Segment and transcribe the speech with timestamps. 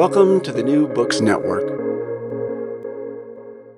[0.00, 1.68] Welcome to the New Books Network.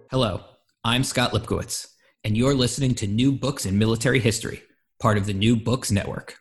[0.09, 0.41] Hello,
[0.85, 1.89] I'm Scott Lipkowitz,
[2.23, 4.63] and you're listening to New Books in Military History,
[5.01, 6.37] part of the New Books Network.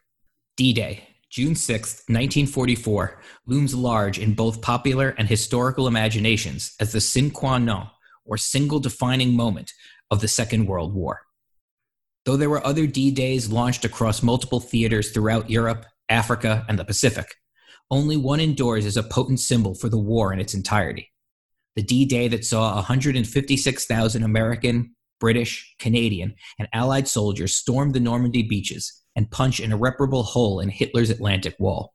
[0.56, 7.02] D Day, June 6, 1944, looms large in both popular and historical imaginations as the
[7.02, 7.90] sine qua non,
[8.24, 9.74] or single defining moment,
[10.12, 11.22] of the Second World War.
[12.26, 16.86] Though there were other D Days launched across multiple theaters throughout Europe, Africa, and the
[16.86, 17.34] Pacific,
[17.92, 21.12] only one endures as a potent symbol for the war in its entirety.
[21.76, 28.44] The D Day that saw 156,000 American, British, Canadian, and Allied soldiers storm the Normandy
[28.44, 31.94] beaches and punch an irreparable hole in Hitler's Atlantic Wall.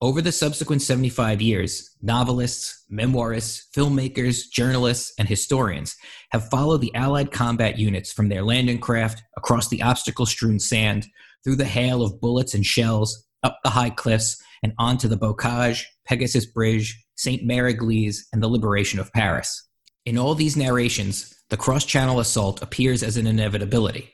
[0.00, 5.96] Over the subsequent 75 years, novelists, memoirists, filmmakers, journalists, and historians
[6.30, 11.08] have followed the Allied combat units from their landing craft across the obstacle strewn sand,
[11.42, 15.84] through the hail of bullets and shells, up the high cliffs, and onto the Bocage,
[16.04, 17.42] Pegasus Bridge, St.
[17.42, 19.68] Mère Église, and the liberation of Paris.
[20.04, 24.12] In all these narrations, the cross channel assault appears as an inevitability,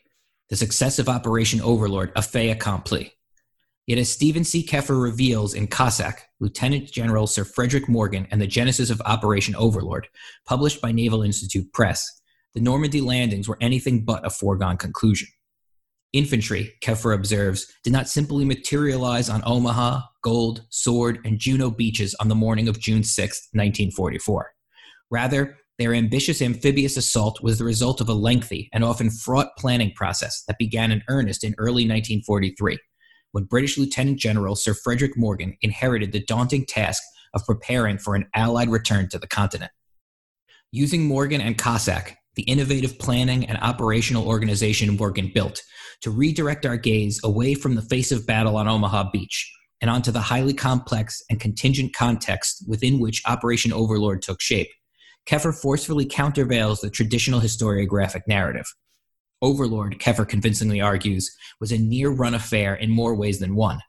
[0.50, 3.12] the success of Operation Overlord a fait accompli.
[3.86, 4.64] Yet, as Stephen C.
[4.64, 10.09] Kepher reveals in COSSAC, Lieutenant General Sir Frederick Morgan and the Genesis of Operation Overlord,
[10.47, 12.09] published by Naval Institute Press,
[12.55, 15.28] the Normandy landings were anything but a foregone conclusion.
[16.15, 22.29] Infantry, Kepher observes, did not simply materialize on Omaha, Gold, Sword, and Juno beaches on
[22.29, 24.53] the morning of June 6, 1944.
[25.11, 29.93] Rather, their ambitious amphibious assault was the result of a lengthy and often fraught planning
[29.97, 32.78] process that began in earnest in early 1943,
[33.33, 37.03] when British Lieutenant General Sir Frederick Morgan inherited the daunting task
[37.34, 39.72] of preparing for an Allied return to the continent.
[40.71, 45.62] Using Morgan and COSSAC, the innovative planning and operational organization Morgan built
[46.03, 50.11] to redirect our gaze away from the face of battle on Omaha Beach and onto
[50.11, 54.69] the highly complex and contingent context within which Operation Overlord took shape,
[55.27, 58.67] Kepher forcefully countervails the traditional historiographic narrative.
[59.41, 63.81] Overlord, Kepher convincingly argues, was a near run affair in more ways than one.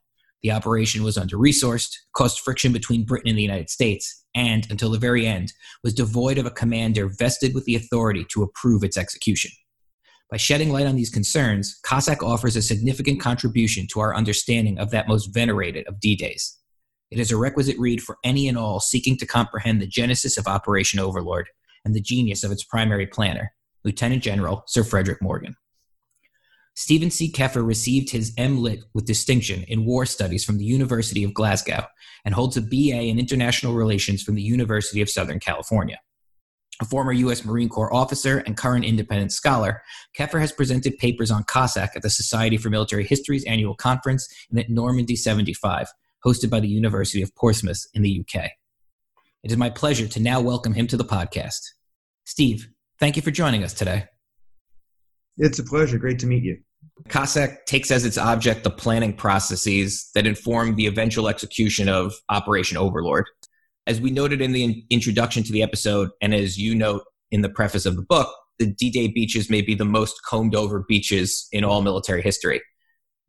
[0.45, 4.91] The operation was under resourced, caused friction between Britain and the United States, and, until
[4.91, 5.51] the very end,
[5.83, 9.50] was devoid of a commander vested with the authority to approve its execution.
[10.29, 14.91] By shedding light on these concerns, COSSAC offers a significant contribution to our understanding of
[14.91, 16.59] that most venerated of D Days.
[17.09, 20.45] It is a requisite read for any and all seeking to comprehend the genesis of
[20.45, 21.50] Operation Overlord
[21.85, 23.51] and the genius of its primary planner,
[23.84, 25.55] Lieutenant General Sir Frederick Morgan.
[26.75, 27.31] Stephen C.
[27.31, 31.85] Kepher received his M.Lit with distinction in war studies from the University of Glasgow
[32.25, 35.99] and holds a BA in international relations from the University of Southern California.
[36.81, 37.45] A former U.S.
[37.45, 39.81] Marine Corps officer and current independent scholar,
[40.17, 44.59] Kepher has presented papers on COSSAC at the Society for Military History's annual conference and
[44.59, 45.87] at Normandy 75,
[46.25, 48.51] hosted by the University of Portsmouth in the UK.
[49.43, 51.61] It is my pleasure to now welcome him to the podcast.
[52.25, 52.67] Steve,
[52.99, 54.07] thank you for joining us today.
[55.38, 55.97] It's a pleasure.
[55.97, 56.57] Great to meet you.
[57.09, 62.78] COSSAC takes as its object the planning processes that inform the eventual execution of Operation
[62.78, 63.25] Overlord.
[63.85, 67.50] As we noted in the introduction to the episode, and as you note in the
[67.50, 71.47] preface of the book, the D Day beaches may be the most combed over beaches
[71.52, 72.62] in all military history.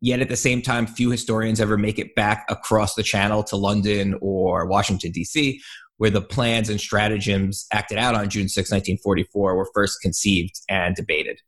[0.00, 3.56] Yet at the same time, few historians ever make it back across the channel to
[3.56, 5.60] London or Washington, D.C.,
[5.96, 10.94] where the plans and stratagems acted out on June 6, 1944 were first conceived and
[10.94, 11.40] debated.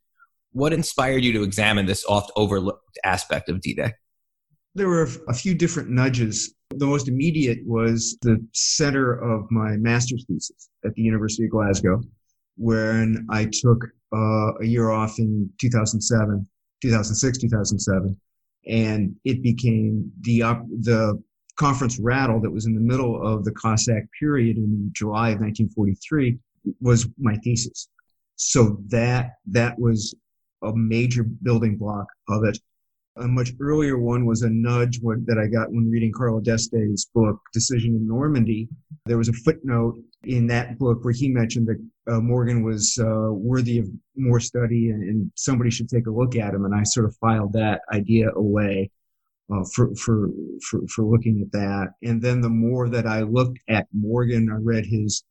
[0.51, 3.93] What inspired you to examine this oft overlooked aspect of D Day?
[4.75, 6.53] There were a few different nudges.
[6.71, 12.01] The most immediate was the center of my master's thesis at the University of Glasgow,
[12.57, 16.45] when I took uh, a year off in 2007,
[16.81, 18.17] 2006, 2007,
[18.67, 20.39] and it became the
[20.81, 21.21] the
[21.55, 26.37] conference rattle that was in the middle of the COSSAC period in July of 1943
[26.79, 27.89] was my thesis.
[28.35, 30.15] So that that was
[30.61, 32.57] a major building block of it.
[33.17, 37.39] A much earlier one was a nudge that I got when reading Carlo d'Este's book,
[37.53, 38.69] Decision in Normandy.
[39.05, 43.33] There was a footnote in that book where he mentioned that uh, Morgan was uh,
[43.33, 46.65] worthy of more study and, and, somebody should take a look at him.
[46.65, 48.91] And I sort of filed that idea away.
[49.51, 50.29] uh, for, for,
[50.61, 51.93] for, for looking at that.
[52.03, 55.23] And then the more that I looked at Morgan, I read his,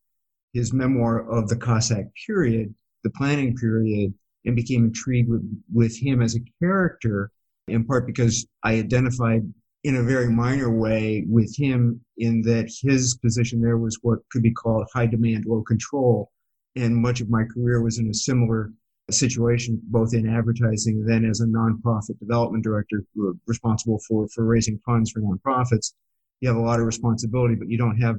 [0.52, 2.74] his memoir of the COSSAC period,
[3.04, 4.12] the planning period,
[4.48, 7.30] and became intrigued with, with him as a character,
[7.68, 9.42] in part because I identified
[9.84, 14.42] in a very minor way with him in that his position there was what could
[14.42, 16.30] be called high demand, low control.
[16.76, 18.72] And much of my career was in a similar
[19.10, 24.78] situation, both in advertising then as a nonprofit development director uh, responsible for, for raising
[24.84, 25.92] funds for nonprofits.
[26.40, 28.16] You have a lot of responsibility, but you don't have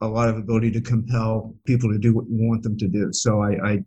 [0.00, 3.12] a lot of ability to compel people to do what you want them to do.
[3.12, 3.78] So I, I,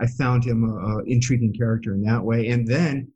[0.00, 2.48] I found him an intriguing character in that way.
[2.48, 3.10] And then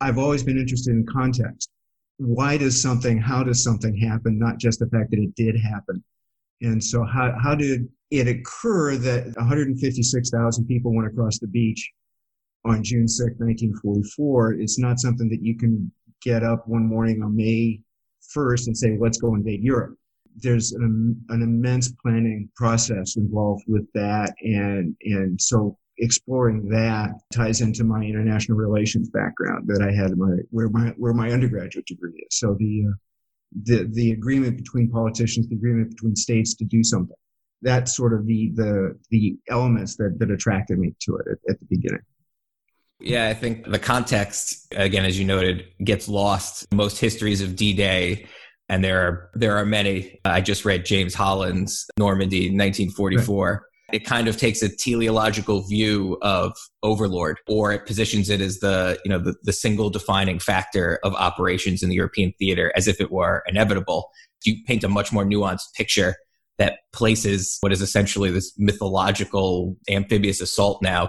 [0.00, 1.70] I've always been interested in context.
[2.18, 4.38] Why does something, how does something happen?
[4.38, 6.02] Not just the fact that it did happen.
[6.60, 11.90] And so how, how did it occur that 156,000 people went across the beach
[12.64, 14.54] on June 6, 1944?
[14.54, 17.80] It's not something that you can get up one morning on May
[18.36, 19.96] 1st and say, let's go invade Europe.
[20.36, 24.34] There's an, an immense planning process involved with that.
[24.42, 30.36] And, and so exploring that ties into my international relations background that I had my,
[30.50, 32.38] where my, where my undergraduate degree is.
[32.38, 32.92] So the, uh,
[33.64, 37.16] the the agreement between politicians, the agreement between states to do something.
[37.60, 41.60] That's sort of the the the elements that that attracted me to it at, at
[41.60, 42.00] the beginning.
[43.00, 46.72] Yeah, I think the context, again, as you noted, gets lost.
[46.72, 48.26] Most histories of D-Day,
[48.68, 50.20] and there are there are many.
[50.24, 53.50] I just read James Holland's Normandy, 1944.
[53.50, 53.60] Right
[53.92, 58.98] it kind of takes a teleological view of overlord or it positions it as the
[59.04, 63.00] you know the, the single defining factor of operations in the european theater as if
[63.00, 64.10] it were inevitable
[64.44, 66.16] you paint a much more nuanced picture
[66.58, 71.08] that places what is essentially this mythological amphibious assault now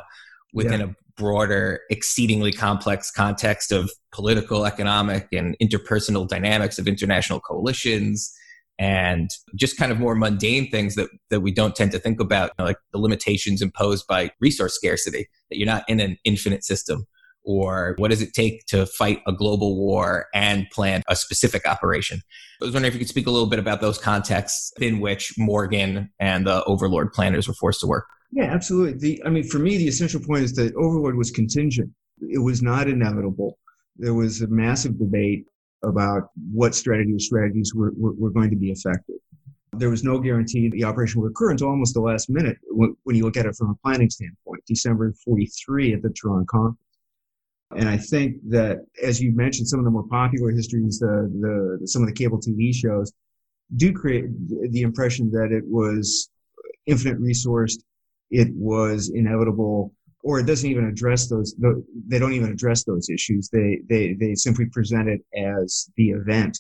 [0.54, 0.88] within yeah.
[0.88, 8.34] a broader exceedingly complex context of political economic and interpersonal dynamics of international coalitions
[8.80, 12.50] and just kind of more mundane things that, that we don't tend to think about,
[12.50, 16.64] you know, like the limitations imposed by resource scarcity, that you're not in an infinite
[16.64, 17.06] system.
[17.46, 22.22] Or what does it take to fight a global war and plan a specific operation?
[22.62, 25.34] I was wondering if you could speak a little bit about those contexts in which
[25.38, 28.06] Morgan and the Overlord planners were forced to work.
[28.32, 28.98] Yeah, absolutely.
[28.98, 31.92] The, I mean, for me, the essential point is that Overlord was contingent.
[32.22, 33.60] It was not inevitable.
[33.98, 35.46] There was a massive debate
[35.84, 39.16] about what strategy strategies were, were, were, going to be effective.
[39.74, 43.16] There was no guarantee the operation would occur until almost the last minute when, when
[43.16, 46.80] you look at it from a planning standpoint, December 43 at the Tehran conference.
[47.76, 51.88] And I think that, as you mentioned, some of the more popular histories, the, the,
[51.88, 53.12] some of the cable TV shows
[53.76, 54.26] do create
[54.72, 56.30] the impression that it was
[56.86, 57.80] infinite resourced,
[58.30, 61.56] it was inevitable, or it doesn't even address those
[62.08, 63.50] they don't even address those issues.
[63.50, 66.60] They they they simply present it as the event.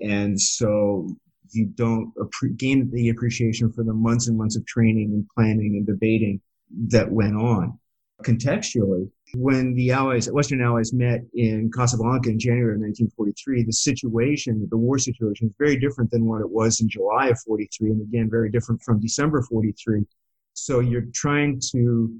[0.00, 1.08] And so
[1.50, 2.12] you don't
[2.56, 6.40] gain the appreciation for the months and months of training and planning and debating
[6.88, 7.78] that went on.
[8.22, 14.66] Contextually when the allies western allies met in casablanca in january of 1943 the situation
[14.70, 18.02] the war situation was very different than what it was in july of 43 and
[18.02, 20.04] again very different from december 43
[20.52, 22.14] so you're trying to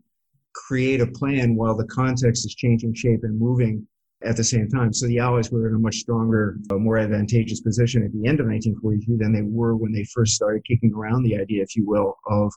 [0.55, 3.87] create a plan while the context is changing shape and moving
[4.25, 4.93] at the same time.
[4.93, 8.41] So the Allies were in a much stronger, uh, more advantageous position at the end
[8.41, 11.87] of 1943 than they were when they first started kicking around the idea, if you
[11.87, 12.53] will, of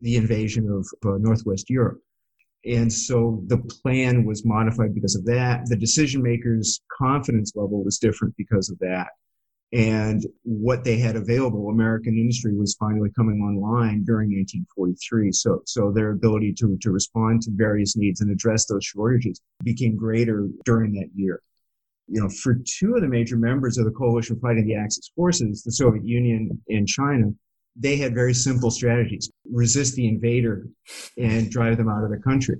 [0.00, 2.00] the invasion of uh, Northwest Europe.
[2.64, 5.66] And so the plan was modified because of that.
[5.66, 9.08] The decision makers' confidence level was different because of that
[9.72, 11.68] and what they had available.
[11.68, 15.32] American industry was finally coming online during 1943.
[15.32, 19.96] So, so their ability to, to respond to various needs and address those shortages became
[19.96, 21.42] greater during that year.
[22.08, 25.62] You know, for two of the major members of the coalition fighting the Axis forces,
[25.62, 27.26] the Soviet Union and China,
[27.76, 29.30] they had very simple strategies.
[29.48, 30.66] Resist the invader
[31.16, 32.56] and drive them out of the country.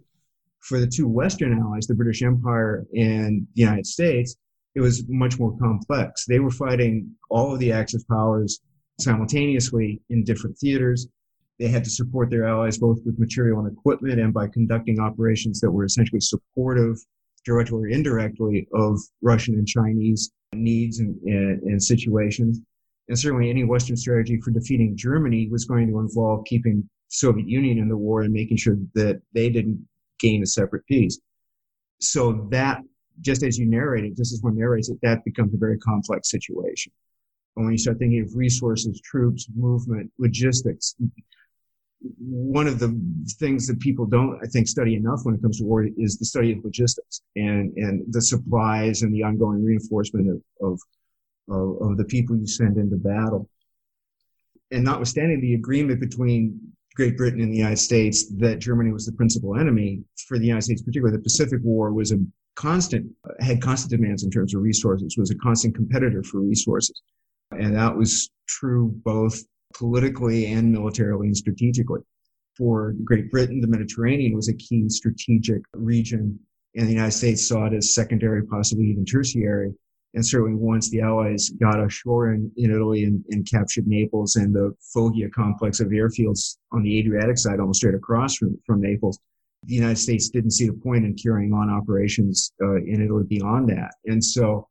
[0.60, 4.36] For the two Western allies, the British Empire and the United States,
[4.74, 6.24] it was much more complex.
[6.26, 8.60] They were fighting all of the Axis powers
[9.00, 11.08] simultaneously in different theaters.
[11.58, 15.60] They had to support their allies both with material and equipment and by conducting operations
[15.60, 16.96] that were essentially supportive,
[17.44, 22.60] directly or indirectly, of Russian and Chinese needs and, and, and situations.
[23.08, 27.78] And certainly any Western strategy for defeating Germany was going to involve keeping Soviet Union
[27.78, 29.84] in the war and making sure that they didn't
[30.20, 31.18] gain a separate peace.
[32.00, 32.82] So that
[33.20, 36.30] just as you narrate it, just as one narrates it, that becomes a very complex
[36.30, 36.92] situation.
[37.56, 40.94] And when you start thinking of resources, troops, movement, logistics,
[42.18, 42.98] one of the
[43.38, 46.24] things that people don't, I think, study enough when it comes to war is the
[46.24, 50.80] study of logistics and, and the supplies and the ongoing reinforcement of, of,
[51.50, 53.48] of, of the people you send into battle.
[54.70, 56.58] And notwithstanding the agreement between
[56.94, 60.62] Great Britain and the United States that Germany was the principal enemy for the United
[60.62, 62.18] States, particularly the Pacific War was a
[62.60, 67.00] constant, had constant demands in terms of resources, was a constant competitor for resources.
[67.52, 69.42] And that was true both
[69.74, 72.00] politically and militarily and strategically.
[72.58, 76.38] For Great Britain, the Mediterranean was a key strategic region,
[76.76, 79.72] and the United States saw it as secondary, possibly even tertiary.
[80.12, 84.52] And certainly once the Allies got ashore in, in Italy and, and, captured Naples and
[84.52, 89.18] the Foggia complex of airfields on the Adriatic side, almost straight across from, from Naples,
[89.64, 93.68] the United States didn't see the point in carrying on operations uh, in Italy beyond
[93.68, 93.94] that.
[94.06, 94.68] And so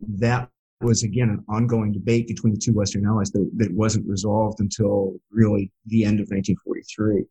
[0.00, 0.48] that
[0.80, 5.18] was again an ongoing debate between the two Western allies that, that wasn't resolved until
[5.30, 7.24] really the end of 1943.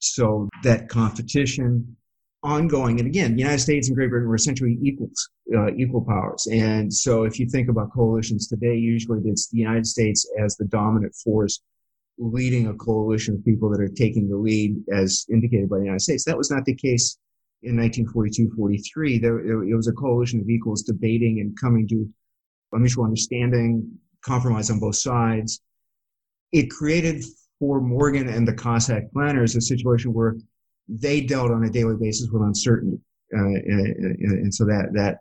[0.00, 1.96] So that competition
[2.42, 6.48] ongoing, and again, the United States and Great Britain were essentially equals, uh, equal powers.
[6.50, 10.64] And so if you think about coalitions today, usually it's the United States as the
[10.64, 11.60] dominant force
[12.22, 16.02] leading a coalition of people that are taking the lead as indicated by the United
[16.02, 16.24] States.
[16.24, 17.18] That was not the case
[17.62, 19.20] in 1942-43.
[19.20, 22.08] There, it was a coalition of equals debating and coming to
[22.74, 23.90] a mutual understanding,
[24.24, 25.60] compromise on both sides.
[26.52, 27.24] It created
[27.58, 30.36] for Morgan and the COSSAC planners a situation where
[30.88, 32.98] they dealt on a daily basis with uncertainty,
[33.34, 35.18] uh, and, and, so that that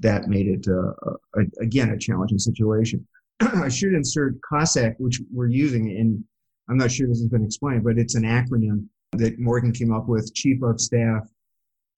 [0.00, 0.92] that made it uh,
[1.36, 3.06] a, again a challenging situation.
[3.40, 6.24] I should insert COSSAC, which we're using in.
[6.68, 10.08] I'm not sure this has been explained, but it's an acronym that Morgan came up
[10.08, 11.28] with: Chief of Staff,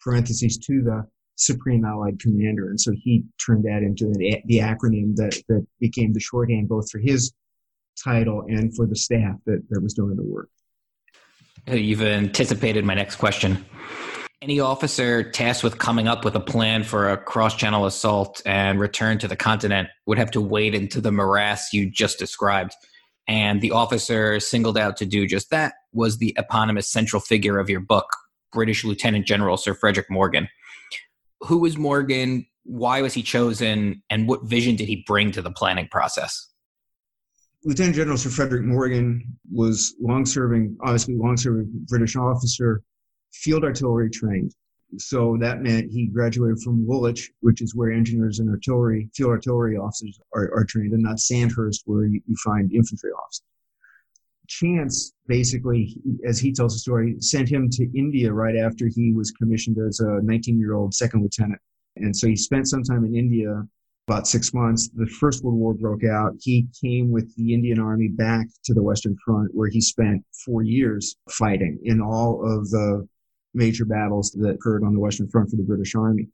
[0.01, 1.07] parentheses to the
[1.37, 2.71] Supreme Allied Commander.
[2.71, 6.91] And so he turned that into the, the acronym that, that became the shorthand both
[6.91, 7.33] for his
[8.03, 10.49] title and for the staff that, that was doing the work.
[11.67, 13.65] You've anticipated my next question.
[14.43, 18.79] Any officer tasked with coming up with a plan for a cross channel assault and
[18.79, 22.75] return to the continent would have to wade into the morass you just described.
[23.27, 27.71] And the officer singled out to do just that was the eponymous central figure of
[27.71, 28.07] your book,
[28.53, 30.49] British Lieutenant General Sir Frederick Morgan
[31.45, 32.47] who was Morgan?
[32.65, 34.03] Why was he chosen?
[34.11, 36.51] And what vision did he bring to the planning process?
[37.65, 42.83] Lieutenant General Sir Frederick Morgan was long serving, obviously long serving British officer,
[43.33, 44.55] field artillery trained.
[44.99, 49.77] So that meant he graduated from Woolwich, which is where engineers and artillery, field artillery
[49.77, 53.43] officers are, are trained, and not Sandhurst, where you, you find infantry officers.
[54.47, 55.97] Chance, basically,
[56.27, 60.01] as he tells the story, sent him to India right after he was commissioned as
[60.01, 61.61] a 19 year old second lieutenant.
[61.97, 63.67] And so he spent some time in India,
[64.07, 64.91] about six months.
[64.95, 66.35] The First World War broke out.
[66.41, 70.63] He came with the Indian Army back to the Western Front, where he spent four
[70.63, 73.09] years fighting in all of the
[73.55, 76.29] major battles that occurred on the Western Front for the British Army.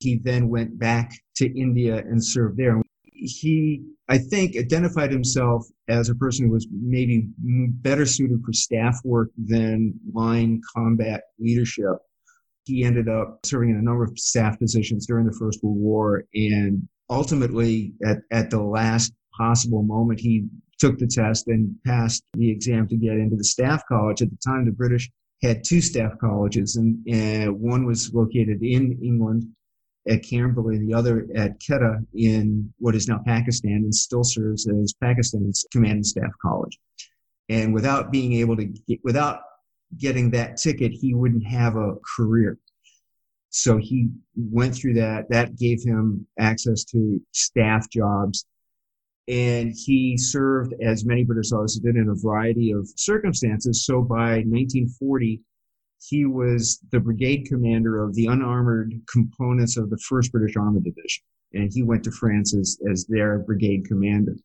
[0.00, 2.80] He then went back to India and served there
[3.16, 8.98] he, I think, identified himself as a person who was maybe better suited for staff
[9.04, 11.96] work than line combat leadership.
[12.64, 16.24] He ended up serving in a number of staff positions during the First World War,
[16.34, 20.46] and ultimately, at, at the last possible moment, he
[20.78, 24.20] took the test and passed the exam to get into the staff college.
[24.20, 25.10] At the time, the British
[25.42, 29.46] had two staff colleges, and, and one was located in England
[30.08, 34.94] at Camberley, the other at Quetta in what is now Pakistan and still serves as
[35.02, 36.78] Pakistan's command and staff college.
[37.48, 39.40] And without being able to get, without
[39.98, 42.58] getting that ticket, he wouldn't have a career.
[43.50, 45.30] So he went through that.
[45.30, 48.46] That gave him access to staff jobs.
[49.28, 53.84] And he served, as many British officers did, in a variety of circumstances.
[53.84, 55.40] So by 1940,
[56.00, 61.24] he was the brigade commander of the unarmored components of the 1st British Armored Division.
[61.54, 64.36] And he went to France as, as their brigade commander.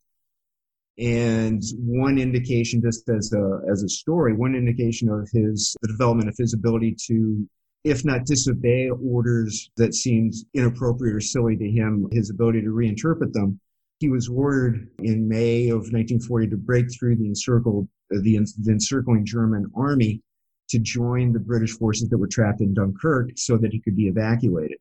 [0.97, 6.29] And one indication, just as a, as a story, one indication of his, the development
[6.29, 7.47] of his ability to,
[7.83, 13.33] if not disobey orders that seemed inappropriate or silly to him, his ability to reinterpret
[13.33, 13.59] them.
[14.01, 19.27] He was ordered in May of 1940 to break through the encircled, the, the encircling
[19.27, 20.23] German army
[20.69, 24.07] to join the British forces that were trapped in Dunkirk so that he could be
[24.07, 24.79] evacuated.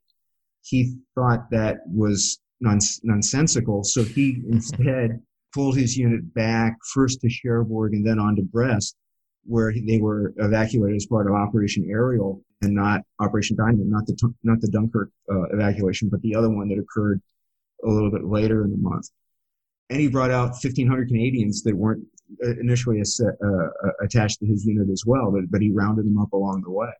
[0.62, 4.54] He thought that was nons- nonsensical, so he mm-hmm.
[4.54, 5.20] instead
[5.52, 8.96] pulled his unit back first to Cherbourg and then on to Brest,
[9.44, 14.16] where they were evacuated as part of Operation Aerial and not Operation Dynamo, not the
[14.42, 17.20] not the Dunkirk uh, evacuation, but the other one that occurred
[17.84, 19.08] a little bit later in the month.
[19.88, 22.04] and he brought out 1,500 Canadians that weren't
[22.44, 23.68] uh, initially uh, uh,
[24.02, 26.90] attached to his unit as well, but, but he rounded them up along the way.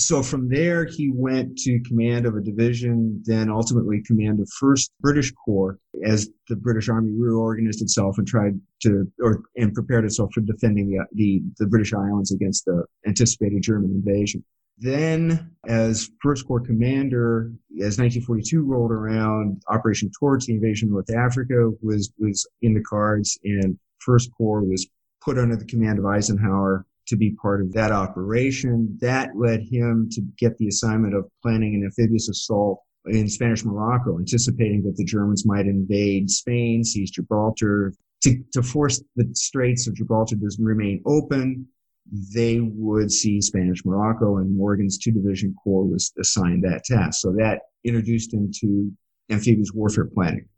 [0.00, 4.92] So from there, he went to command of a division, then ultimately command of First
[5.00, 10.30] British Corps as the British Army reorganized itself and tried to, or and prepared itself
[10.32, 14.44] for defending the the, the British Islands against the anticipated German invasion.
[14.80, 21.10] Then, as First Corps commander, as 1942 rolled around, Operation Torch, the invasion of North
[21.10, 24.86] Africa, was was in the cards, and First Corps was
[25.20, 28.96] put under the command of Eisenhower to be part of that operation.
[29.00, 34.18] That led him to get the assignment of planning an amphibious assault in Spanish Morocco,
[34.18, 37.94] anticipating that the Germans might invade Spain, seize Gibraltar.
[38.22, 41.68] To, to force the Straits of Gibraltar to remain open,
[42.10, 47.20] they would see Spanish Morocco, and Morgan's two division corps was assigned that task.
[47.20, 48.90] So that introduced him to
[49.30, 50.48] amphibious warfare planning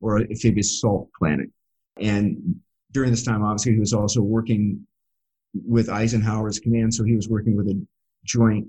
[0.00, 1.52] or amphibious assault planning.
[2.00, 2.60] And
[2.92, 4.86] during this time, obviously, he was also working
[5.54, 6.94] with Eisenhower's command.
[6.94, 7.86] So he was working with a
[8.24, 8.66] joint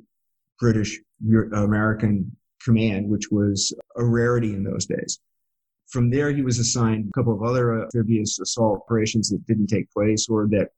[0.60, 1.00] British
[1.54, 5.20] American command, which was a rarity in those days.
[5.90, 9.92] From there, he was assigned a couple of other amphibious assault operations that didn't take
[9.92, 10.70] place or that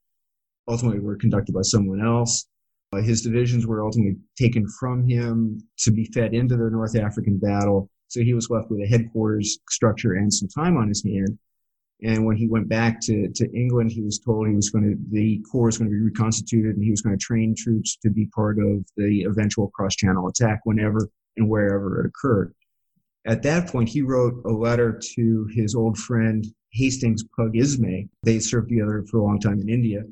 [0.67, 2.48] ultimately were conducted by someone else.
[2.93, 7.38] Uh, his divisions were ultimately taken from him to be fed into the North African
[7.38, 7.89] battle.
[8.07, 11.38] So he was left with a headquarters structure and some time on his hand.
[12.03, 14.98] And when he went back to, to England, he was told he was going to,
[15.12, 18.10] the Corps was going to be reconstituted and he was going to train troops to
[18.10, 22.53] be part of the eventual cross channel attack whenever and wherever it occurred.
[23.25, 28.07] At that point, he wrote a letter to his old friend Hastings Pug Ismay.
[28.24, 30.03] They served together for a long time in India.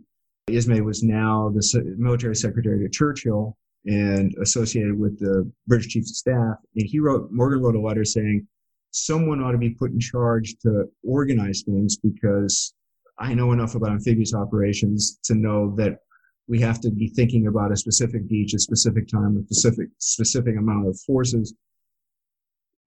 [0.47, 6.17] Ismay was now the military secretary to Churchill and associated with the British Chiefs of
[6.17, 6.55] Staff.
[6.75, 8.47] And he wrote, Morgan wrote a letter saying,
[8.91, 12.73] someone ought to be put in charge to organize things because
[13.17, 15.99] I know enough about amphibious operations to know that
[16.47, 20.57] we have to be thinking about a specific beach, a specific time, a specific specific
[20.57, 21.53] amount of forces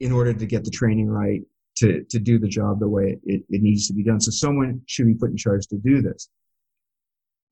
[0.01, 1.41] in order to get the training right
[1.79, 4.21] to, to do the job the way it, it needs to be done.
[4.21, 6.29] So someone should be put in charge to do this.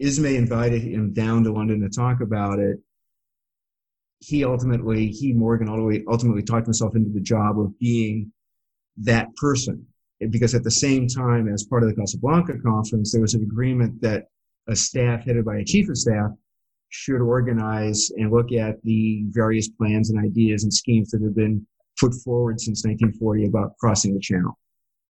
[0.00, 2.78] Ismay invited him down to London to talk about it.
[4.20, 8.32] He ultimately, he Morgan ultimately talked himself into the job of being
[8.98, 9.86] that person.
[10.30, 14.00] Because at the same time, as part of the Casablanca conference, there was an agreement
[14.00, 14.28] that
[14.68, 16.30] a staff headed by a chief of staff
[16.88, 21.66] should organize and look at the various plans and ideas and schemes that have been
[21.98, 24.56] put forward since 1940 about crossing the channel.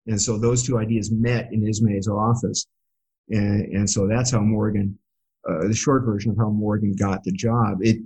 [0.06, 2.66] And so those two ideas met in Ismay's office.
[3.30, 4.98] And, and so that's how Morgan,
[5.48, 7.78] uh, the short version of how Morgan got the job.
[7.80, 7.98] It,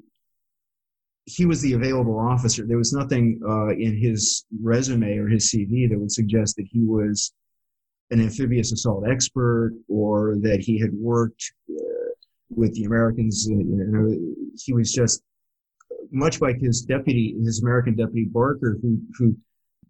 [1.27, 2.67] he was the available officer.
[2.67, 6.81] There was nothing uh, in his resume or his CV that would suggest that he
[6.85, 7.33] was
[8.11, 12.11] an amphibious assault expert or that he had worked uh,
[12.49, 13.47] with the Americans.
[13.47, 14.19] You know,
[14.57, 15.23] he was just
[16.11, 19.37] much like his deputy, his American deputy Barker, who, who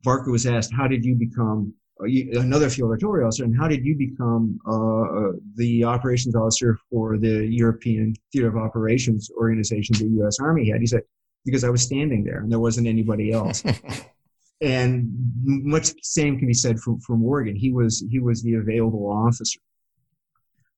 [0.02, 3.96] Barker was asked, "How did you become another field artillery officer, and how did you
[3.96, 10.38] become uh, the operations officer for the European Theater of Operations organization the U.S.
[10.40, 11.02] Army had?" He said,
[11.44, 13.64] because I was standing there and there wasn't anybody else.
[14.60, 15.08] and
[15.44, 17.56] much the same can be said for, for Morgan.
[17.56, 19.60] He was he was the available officer,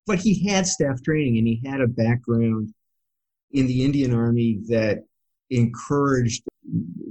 [0.06, 2.72] but he had staff training and he had a background
[3.52, 5.04] in the Indian Army that
[5.50, 6.44] encouraged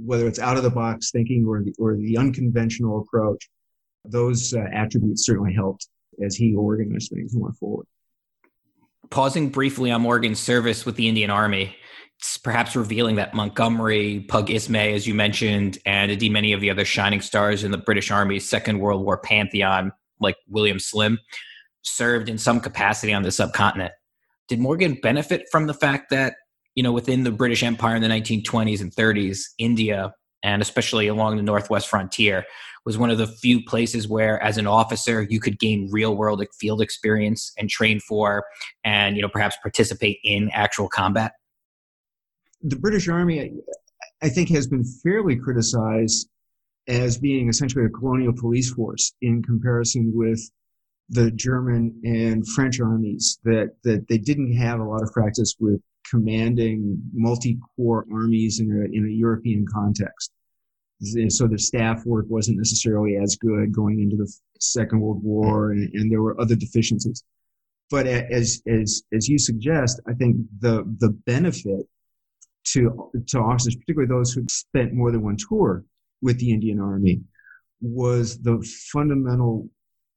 [0.04, 3.48] whether it's out of the box thinking or the, or the unconventional approach.
[4.04, 5.88] Those uh, attributes certainly helped
[6.24, 7.86] as he organized things and went forward.
[9.10, 11.76] Pausing briefly on Morgan's service with the Indian Army,
[12.42, 16.84] perhaps revealing that Montgomery, Pug Ismay, as you mentioned, and indeed many of the other
[16.84, 21.18] shining stars in the British Army's Second World War pantheon, like William Slim,
[21.82, 23.92] served in some capacity on the subcontinent.
[24.48, 26.34] Did Morgan benefit from the fact that,
[26.74, 31.36] you know, within the British Empire in the 1920s and 30s, India, and especially along
[31.36, 32.44] the Northwest frontier,
[32.84, 36.42] was one of the few places where, as an officer, you could gain real world
[36.58, 38.44] field experience and train for
[38.84, 41.32] and, you know, perhaps participate in actual combat?
[42.62, 43.52] the British Army,
[44.22, 46.28] I think, has been fairly criticized
[46.88, 50.40] as being essentially a colonial police force in comparison with
[51.08, 55.80] the German and French armies, that, that they didn't have a lot of practice with
[56.08, 60.32] commanding multi-corps armies in a, in a European context.
[61.28, 65.88] So the staff work wasn't necessarily as good going into the Second World War, and,
[65.94, 67.24] and there were other deficiencies.
[67.90, 71.86] But as, as, as you suggest, I think the, the benefit
[72.66, 75.84] to, to officers, particularly those who spent more than one tour
[76.20, 77.22] with the Indian Army,
[77.80, 79.68] was the fundamental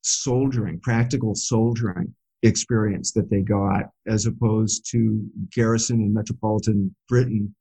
[0.02, 2.14] soldiering, practical soldiering
[2.44, 7.54] experience that they got as opposed to garrison and metropolitan Britain,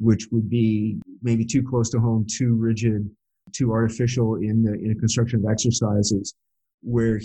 [0.00, 3.08] which would be maybe too close to home, too rigid,
[3.52, 6.34] too artificial in the, in the construction of exercises,
[6.82, 7.20] where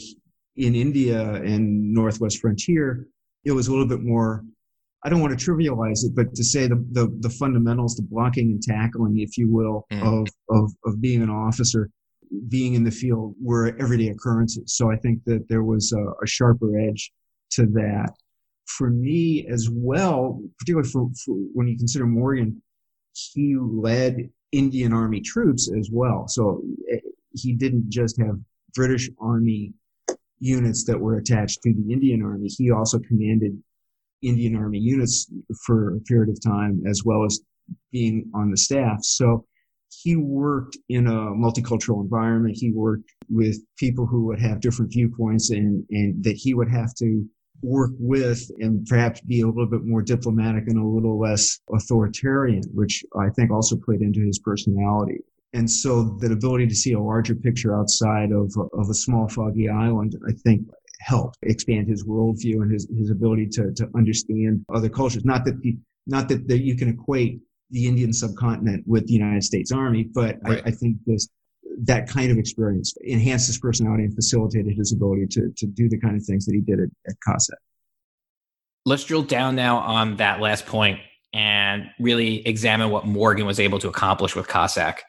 [0.58, 3.08] in India and Northwest Frontier,
[3.46, 4.44] it was a little bit more
[5.06, 8.50] I don't want to trivialize it, but to say the, the, the fundamentals, the blocking
[8.50, 10.02] and tackling, if you will, mm.
[10.02, 11.92] of, of, of being an officer,
[12.48, 14.76] being in the field were everyday occurrences.
[14.76, 17.12] So I think that there was a, a sharper edge
[17.52, 18.14] to that.
[18.66, 22.62] For me as well, particularly for, for when you consider Morgan,
[23.14, 26.28] he led Indian Army troops as well.
[26.28, 27.00] So eh,
[27.34, 28.40] he didn't just have
[28.74, 29.74] British Army
[30.40, 32.48] units that were attached to the Indian Army.
[32.48, 33.62] He also commanded
[34.22, 35.32] Indian Army units
[35.66, 37.42] for a period of time, as well as
[37.92, 39.04] being on the staff.
[39.04, 39.46] So
[39.89, 42.58] he worked in a multicultural environment.
[42.58, 46.93] He worked with people who would have different viewpoints and, and that he would have
[46.95, 47.26] to
[47.62, 52.63] work with and perhaps be a little bit more diplomatic and a little less authoritarian,
[52.74, 55.19] which I think also played into his personality.
[55.54, 59.69] And so that ability to see a larger picture outside of, of a small foggy
[59.69, 60.67] island, I think
[61.00, 65.24] helped expand his worldview and his, his ability to, to understand other cultures.
[65.24, 67.39] Not that the, not that, that you can equate
[67.71, 70.62] the Indian subcontinent with the United States Army, but right.
[70.65, 71.28] I, I, think this
[71.84, 75.99] that kind of experience enhanced his personality and facilitated his ability to, to do the
[75.99, 77.56] kind of things that he did at, at COSSAC.
[78.86, 80.99] Let's drill down now on that last point
[81.34, 84.99] and really examine what Morgan was able to accomplish with COSSAC.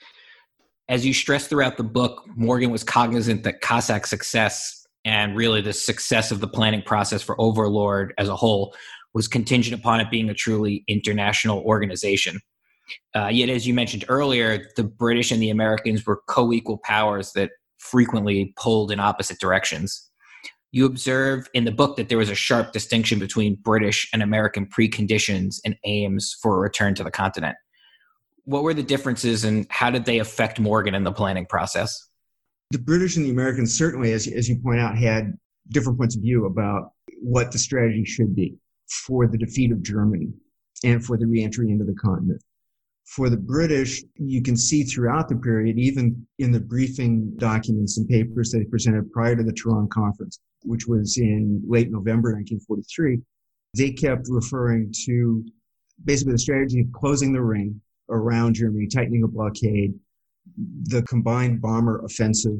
[0.88, 5.72] As you stress throughout the book, Morgan was cognizant that COSSAC's success and really the
[5.72, 8.74] success of the planning process for Overlord as a whole
[9.16, 12.38] was contingent upon it being a truly international organization.
[13.14, 17.32] Uh, yet, as you mentioned earlier, the British and the Americans were co equal powers
[17.32, 20.10] that frequently pulled in opposite directions.
[20.70, 24.66] You observe in the book that there was a sharp distinction between British and American
[24.66, 27.56] preconditions and aims for a return to the continent.
[28.44, 31.98] What were the differences and how did they affect Morgan in the planning process?
[32.70, 35.32] The British and the Americans certainly, as, as you point out, had
[35.70, 36.90] different points of view about
[37.22, 40.28] what the strategy should be for the defeat of Germany
[40.84, 42.42] and for the reentry into the continent.
[43.04, 48.08] For the British, you can see throughout the period, even in the briefing documents and
[48.08, 53.20] papers that they presented prior to the Tehran conference, which was in late November 1943,
[53.74, 55.44] they kept referring to
[56.04, 59.94] basically the strategy of closing the ring around Germany, tightening a blockade,
[60.84, 62.58] the combined bomber offensive,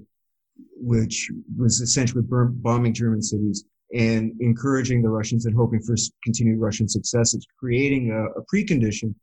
[0.77, 5.95] which was essentially bombing German cities and encouraging the Russians and hoping for
[6.25, 7.31] continued Russian success.
[7.31, 9.15] successes, creating a, a precondition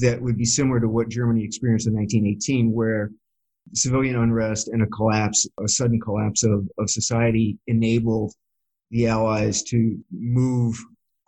[0.00, 3.10] that would be similar to what Germany experienced in 1918, where
[3.74, 8.32] civilian unrest and a collapse, a sudden collapse of, of society enabled
[8.90, 10.78] the Allies to move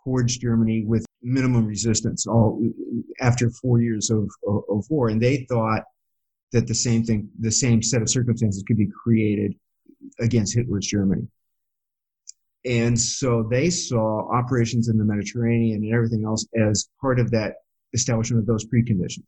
[0.03, 2.61] towards Germany with minimum resistance all
[3.19, 5.09] after four years of, of, of war.
[5.09, 5.83] And they thought
[6.51, 9.53] that the same thing, the same set of circumstances could be created
[10.19, 11.27] against Hitler's Germany.
[12.65, 17.55] And so they saw operations in the Mediterranean and everything else as part of that
[17.93, 19.27] establishment of those preconditions.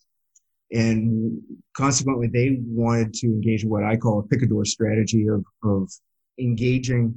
[0.71, 1.41] And
[1.75, 5.91] consequently, they wanted to engage in what I call a picador strategy of, of
[6.39, 7.15] engaging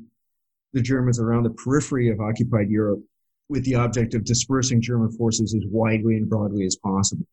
[0.72, 3.00] the Germans around the periphery of occupied Europe
[3.48, 7.27] with the object of dispersing German forces as widely and broadly as possible.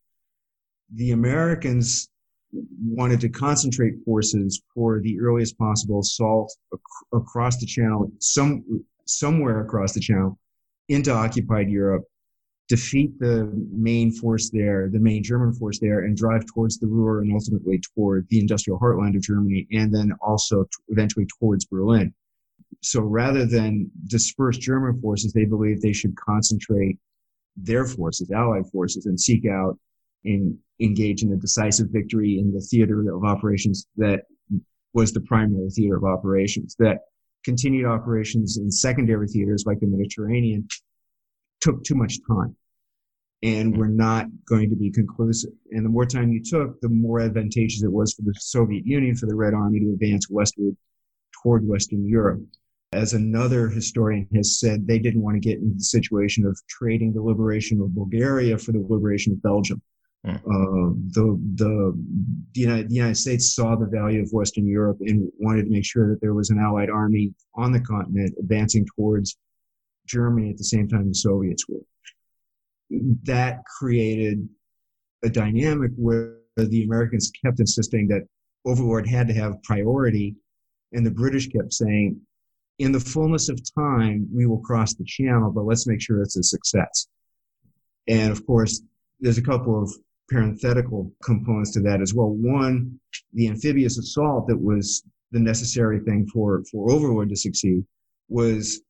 [0.93, 2.09] The Americans
[2.83, 6.81] wanted to concentrate forces for the earliest possible assault ac-
[7.13, 10.37] across the channel, some somewhere across the channel,
[10.89, 12.03] into occupied Europe,
[12.67, 17.21] defeat the main force there, the main German force there, and drive towards the Ruhr
[17.21, 22.13] and ultimately toward the industrial heartland of Germany, and then also t- eventually towards Berlin.
[22.81, 26.97] So rather than disperse German forces, they believed they should concentrate
[27.57, 29.77] their forces, Allied forces, and seek out
[30.25, 34.21] and engage in a decisive victory in the theater of operations that
[34.93, 36.75] was the primary theater of operations.
[36.79, 36.99] That
[37.43, 40.67] continued operations in secondary theaters like the Mediterranean
[41.62, 42.55] took too much time
[43.43, 43.79] and mm-hmm.
[43.79, 45.51] were not going to be conclusive.
[45.71, 49.15] And the more time you took, the more advantageous it was for the Soviet Union,
[49.15, 50.75] for the Red Army to advance westward
[51.41, 52.41] toward Western Europe.
[52.93, 57.13] As another historian has said, they didn't want to get into the situation of trading
[57.13, 59.81] the liberation of Bulgaria for the liberation of Belgium.
[60.25, 60.36] Mm.
[60.36, 65.63] Uh, the, the, United, the United States saw the value of Western Europe and wanted
[65.63, 69.38] to make sure that there was an Allied army on the continent advancing towards
[70.05, 71.81] Germany at the same time the Soviets were.
[73.23, 74.47] That created
[75.23, 78.27] a dynamic where the Americans kept insisting that
[78.65, 80.36] Overlord had to have priority
[80.93, 82.19] And the British kept saying,
[82.77, 86.36] in the fullness of time, we will cross the channel, but let's make sure it's
[86.36, 87.07] a success.
[88.07, 88.81] And of course,
[89.19, 89.93] there's a couple of
[90.31, 92.29] parenthetical components to that as well.
[92.29, 92.97] One,
[93.33, 97.83] the amphibious assault that was the necessary thing for, for Overlord to succeed
[98.29, 98.81] was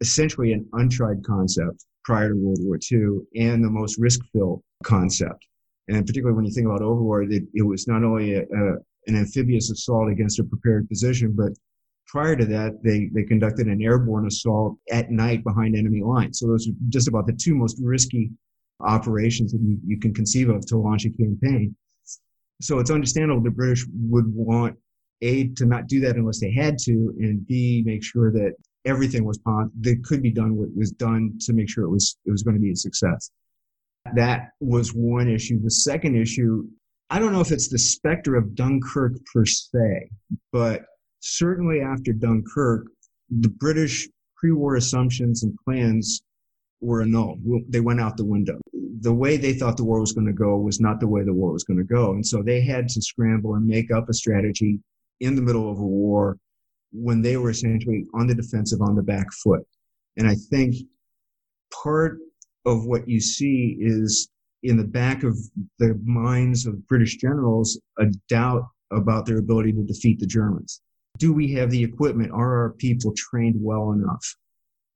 [0.00, 5.46] essentially an untried concept prior to World War II and the most risk filled concept.
[5.88, 8.74] And particularly when you think about Overlord, it, it was not only a, a,
[9.06, 11.52] an amphibious assault against a prepared position, but
[12.06, 16.38] prior to that, they, they conducted an airborne assault at night behind enemy lines.
[16.38, 18.30] So those are just about the two most risky
[18.80, 21.74] operations that you, you can conceive of to launch a campaign.
[22.60, 24.76] So it's understandable the British would want
[25.22, 29.24] A, to not do that unless they had to, and B, make sure that everything
[29.24, 29.38] was
[29.80, 32.54] that could be done what was done to make sure it was it was going
[32.54, 33.30] to be a success.
[34.14, 35.60] That was one issue.
[35.60, 36.64] The second issue,
[37.10, 40.08] I don't know if it's the specter of Dunkirk per se,
[40.52, 40.84] but
[41.20, 42.86] certainly after Dunkirk,
[43.40, 46.22] the British pre-war assumptions and plans
[46.80, 47.40] were annulled.
[47.68, 48.60] They went out the window.
[49.00, 51.32] The way they thought the war was going to go was not the way the
[51.32, 52.12] war was going to go.
[52.12, 54.80] And so they had to scramble and make up a strategy
[55.20, 56.38] in the middle of a war
[56.92, 59.66] when they were essentially on the defensive on the back foot.
[60.16, 60.76] And I think
[61.82, 62.18] part
[62.64, 64.28] of what you see is
[64.62, 65.36] in the back of
[65.78, 70.80] the minds of British generals a doubt about their ability to defeat the Germans.
[71.18, 72.32] Do we have the equipment?
[72.32, 74.36] Are our people trained well enough,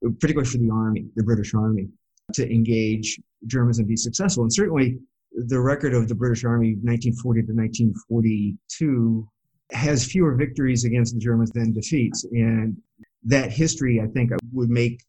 [0.03, 1.89] particularly for the Army, the British Army,
[2.35, 4.43] to engage Germans and be successful?
[4.43, 4.99] And certainly
[5.33, 9.29] the record of the British Army 1940 to 1942
[9.73, 12.25] has fewer victories against the Germans than defeats.
[12.25, 12.77] And
[13.25, 15.03] that history, I think, would make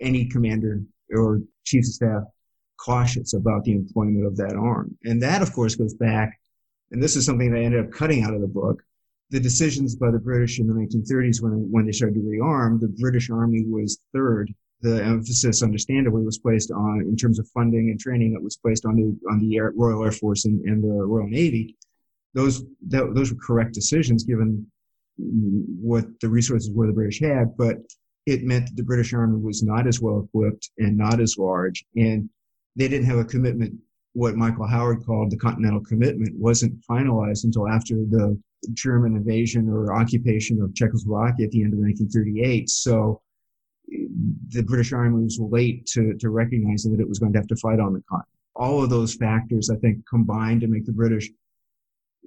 [0.00, 0.80] any commander
[1.14, 2.22] or chief of staff
[2.78, 4.96] cautious about the employment of that arm.
[5.04, 6.40] And that, of course, goes back,
[6.90, 8.82] and this is something that I ended up cutting out of the book.
[9.30, 12.88] The decisions by the British in the 1930s when, when they started to rearm, the
[12.88, 14.52] British Army was third.
[14.80, 18.86] The emphasis, understandably, was placed on, in terms of funding and training, it was placed
[18.86, 21.76] on the, on the Air, Royal Air Force and, and the Royal Navy
[22.34, 24.66] those that, those were correct decisions given
[25.16, 27.78] what the resources were the British had, but
[28.26, 31.84] it meant that the British Army was not as well equipped and not as large,
[31.96, 32.28] and
[32.76, 33.74] they didn't have a commitment.
[34.12, 38.40] What Michael Howard called the Continental Commitment wasn't finalized until after the
[38.72, 42.68] German invasion or occupation of Czechoslovakia at the end of 1938.
[42.68, 43.20] So
[44.48, 47.56] the British Army was late to, to recognizing that it was going to have to
[47.56, 48.28] fight on the continent.
[48.54, 51.30] All of those factors, I think, combined to make the British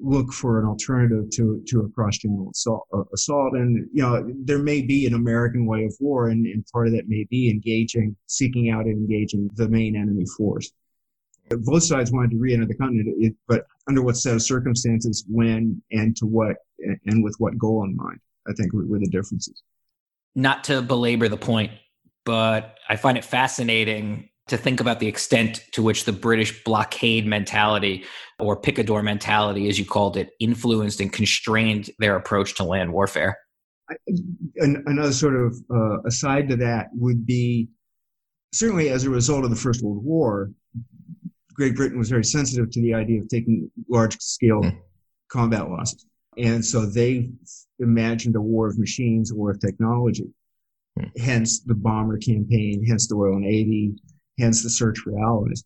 [0.02, 3.54] look for an alternative to to a cross-channel assault, uh, assault.
[3.54, 6.94] And you know, there may be an American way of war, and, and part of
[6.94, 10.72] that may be engaging, seeking out and engaging the main enemy force.
[11.60, 15.82] Both sides wanted to re-enter the continent, it, but under what set of circumstances, when,
[15.92, 16.58] and to what,
[17.06, 18.20] and with what goal in mind.
[18.48, 19.62] I think were, were the differences.
[20.36, 21.72] Not to belabor the point,
[22.26, 27.26] but I find it fascinating to think about the extent to which the British blockade
[27.26, 28.04] mentality
[28.40, 33.38] or picador mentality, as you called it, influenced and constrained their approach to land warfare.
[34.58, 37.70] Another sort of uh, aside to that would be
[38.54, 40.52] certainly as a result of the First World War,
[41.62, 44.76] Great Britain was very sensitive to the idea of taking large scale mm.
[45.28, 46.08] combat losses.
[46.36, 47.30] And so they
[47.78, 50.26] imagined a war of machines, a war of technology.
[50.98, 51.12] Mm.
[51.20, 53.94] Hence the bomber campaign, hence the Royal Navy,
[54.40, 55.64] hence the search for allies.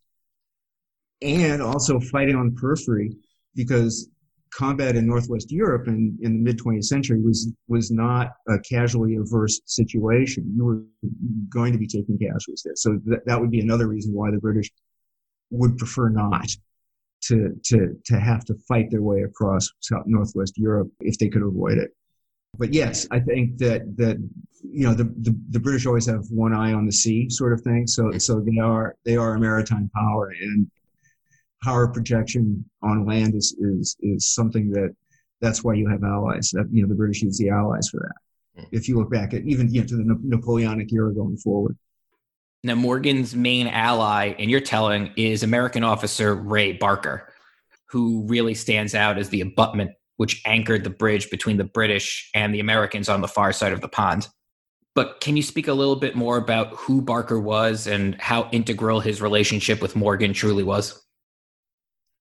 [1.22, 3.16] And also fighting on the periphery
[3.56, 4.10] because
[4.54, 9.16] combat in Northwest Europe in, in the mid 20th century was was not a casualty
[9.16, 10.54] averse situation.
[10.58, 10.84] You were
[11.50, 12.76] going to be taking casualties there.
[12.76, 14.70] So th- that would be another reason why the British
[15.50, 16.48] would prefer not
[17.24, 21.44] to to to have to fight their way across South Northwest Europe if they could
[21.44, 21.92] avoid it
[22.58, 24.18] but yes, I think that that
[24.64, 27.62] you know the, the, the British always have one eye on the sea, sort of
[27.62, 27.88] thing.
[27.88, 30.70] So so they are they are a maritime power, and
[31.64, 34.96] power projection on land is is is something that
[35.42, 36.52] that's why you have allies.
[36.54, 38.62] That you know the British use the allies for that.
[38.62, 38.76] Hmm.
[38.76, 41.78] If you look back at even you know, to the Napoleonic era going forward.
[42.66, 47.32] Now, Morgan's main ally, in your telling, is American officer Ray Barker,
[47.90, 52.56] who really stands out as the abutment which anchored the bridge between the British and
[52.56, 54.30] the Americans on the far side of the pond.
[54.96, 59.00] But can you speak a little bit more about who Barker was and how integral
[59.00, 61.06] his relationship with Morgan truly was?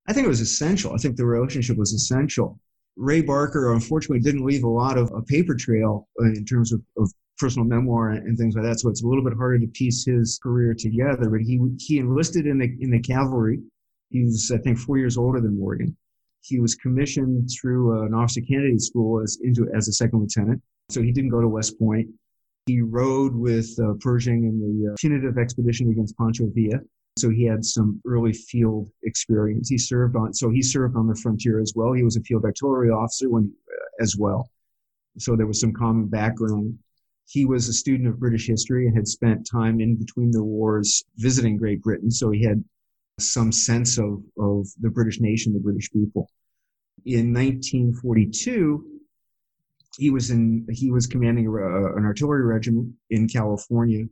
[0.06, 0.92] I think it was essential.
[0.92, 2.60] I think the relationship was essential.
[2.96, 7.10] Ray Barker, unfortunately, didn't leave a lot of a paper trail in terms of, of
[7.38, 8.80] personal memoir and things like that.
[8.80, 11.30] So it's a little bit harder to piece his career together.
[11.30, 13.60] But he he enlisted in the in the cavalry.
[14.10, 15.96] He was, I think, four years older than Morgan
[16.42, 20.62] He was commissioned through an officer candidate school as into as a second lieutenant.
[20.90, 22.08] So he didn't go to West Point.
[22.66, 26.80] He rode with uh, Pershing in the uh, punitive expedition against Pancho Villa.
[27.16, 29.68] So he had some early field experience.
[29.68, 31.92] He served on, so he served on the frontier as well.
[31.92, 34.48] He was a field artillery officer when, uh, as well.
[35.18, 36.78] So there was some common background.
[37.26, 41.04] He was a student of British history and had spent time in between the wars
[41.16, 42.10] visiting Great Britain.
[42.10, 42.62] So he had
[43.18, 46.28] some sense of, of the British nation, the British people.
[47.06, 49.00] In 1942,
[49.96, 54.06] he was in he was commanding a, an artillery regiment in California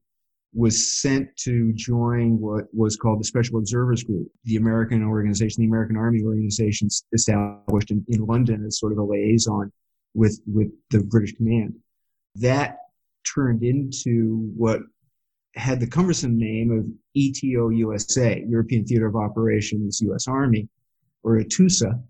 [0.54, 5.68] was sent to join what was called the Special Observers Group, the American organization, the
[5.68, 9.72] American Army organization established in, in London as sort of a liaison
[10.14, 11.74] with, with the British command.
[12.36, 12.78] That
[13.24, 14.80] turned into what
[15.54, 20.68] had the cumbersome name of ETO USA, European Theater of Operations US Army,
[21.22, 22.02] or ETUSA.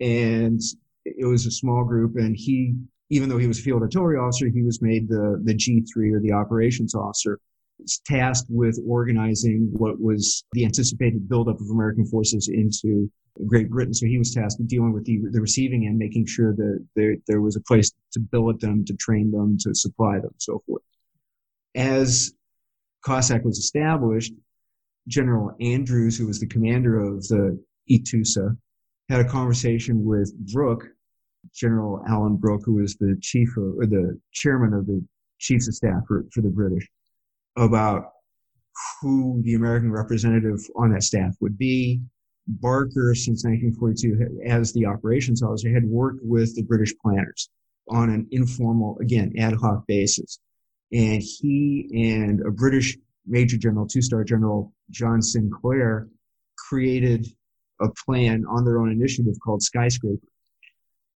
[0.00, 0.60] And
[1.04, 2.74] it was a small group, and he,
[3.10, 6.20] even though he was a field artillery officer, he was made the, the G3 or
[6.20, 7.40] the operations officer
[8.06, 13.10] tasked with organizing what was the anticipated buildup of American forces into
[13.46, 13.94] Great Britain.
[13.94, 17.16] So he was tasked with dealing with the, the receiving end, making sure that there,
[17.26, 20.82] there was a place to billet them, to train them, to supply them, so forth.
[21.74, 22.32] As
[23.04, 24.32] COSSAC was established,
[25.08, 27.58] General Andrews, who was the commander of the
[27.90, 28.56] ETUSA,
[29.08, 30.86] had a conversation with Brooke,
[31.54, 35.02] General Alan Brooke, who was the chief of, or the chairman of the
[35.38, 36.86] chiefs of staff for, for the British
[37.56, 38.12] about
[39.00, 42.00] who the American representative on that staff would be.
[42.46, 47.48] Barker, since 1942, as the operations officer, had worked with the British planners
[47.88, 50.40] on an informal, again, ad hoc basis.
[50.92, 56.08] And he and a British Major General, two star General John Sinclair,
[56.56, 57.26] created
[57.80, 60.26] a plan on their own initiative called Skyscraper.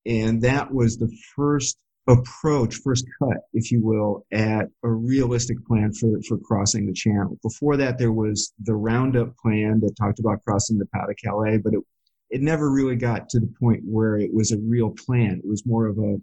[0.05, 5.93] And that was the first approach, first cut, if you will, at a realistic plan
[5.93, 7.37] for, for crossing the channel.
[7.43, 11.57] Before that, there was the Roundup plan that talked about crossing the Pas de Calais,
[11.57, 11.81] but it,
[12.29, 15.41] it never really got to the point where it was a real plan.
[15.43, 16.17] It was more of a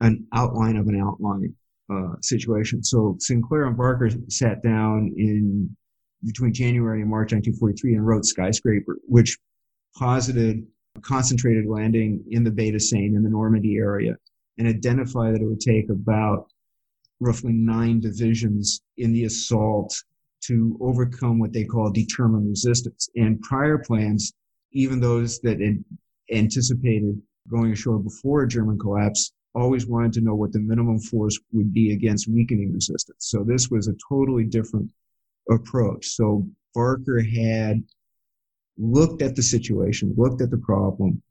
[0.00, 1.54] an outline of an outline
[1.88, 2.82] uh, situation.
[2.82, 5.76] So Sinclair and Barker sat down in
[6.24, 9.38] between January and March 1943 and wrote Skyscraper, which
[9.96, 10.66] posited
[10.96, 14.16] a concentrated landing in the de Seine in the Normandy area
[14.58, 16.46] and identify that it would take about
[17.20, 19.94] roughly nine divisions in the assault
[20.42, 23.08] to overcome what they call determined resistance.
[23.16, 24.32] And prior plans,
[24.72, 25.58] even those that
[26.30, 31.38] anticipated going ashore before a German collapse, always wanted to know what the minimum force
[31.52, 33.26] would be against weakening resistance.
[33.28, 34.90] So this was a totally different
[35.50, 36.06] approach.
[36.06, 37.82] So Barker had
[38.78, 41.22] looked at the situation, looked at the problem,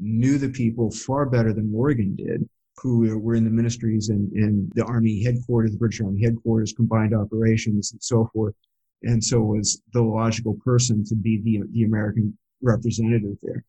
[0.00, 2.48] knew the people far better than Morgan did,
[2.82, 7.14] who were in the ministries and, and the Army headquarters, the British Army headquarters, combined
[7.14, 8.54] operations, and so forth.
[9.02, 13.64] And so was the logical person to be the, the American representative there.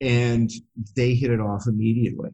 [0.00, 0.50] And
[0.94, 2.30] they hit it off immediately.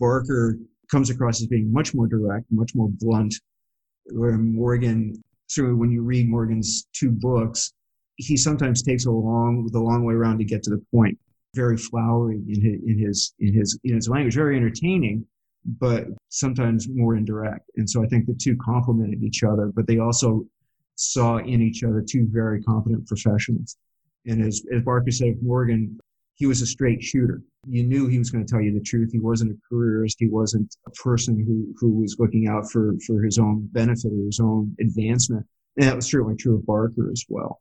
[0.00, 0.58] Barker
[0.90, 3.34] comes across as being much more direct, much more blunt,
[4.06, 7.72] where Morgan, certainly when you read Morgan's two books,
[8.16, 11.16] he sometimes takes a long, the long way around to get to the point.
[11.54, 15.24] Very flowery in his, in his, in his, in his language, very entertaining,
[15.68, 17.70] but sometimes more indirect.
[17.76, 20.46] And so I think the two complemented each other, but they also
[20.94, 23.76] saw in each other two very competent professionals.
[24.26, 25.98] And as, as Barker said of Morgan,
[26.36, 27.42] he was a straight shooter.
[27.66, 29.10] You knew he was going to tell you the truth.
[29.12, 30.16] He wasn't a careerist.
[30.18, 34.24] He wasn't a person who, who was looking out for, for his own benefit or
[34.24, 35.46] his own advancement.
[35.76, 37.60] And that was certainly true of Barker as well.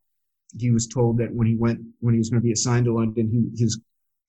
[0.57, 2.93] He was told that when he went, when he was going to be assigned to
[2.93, 3.79] London, he, his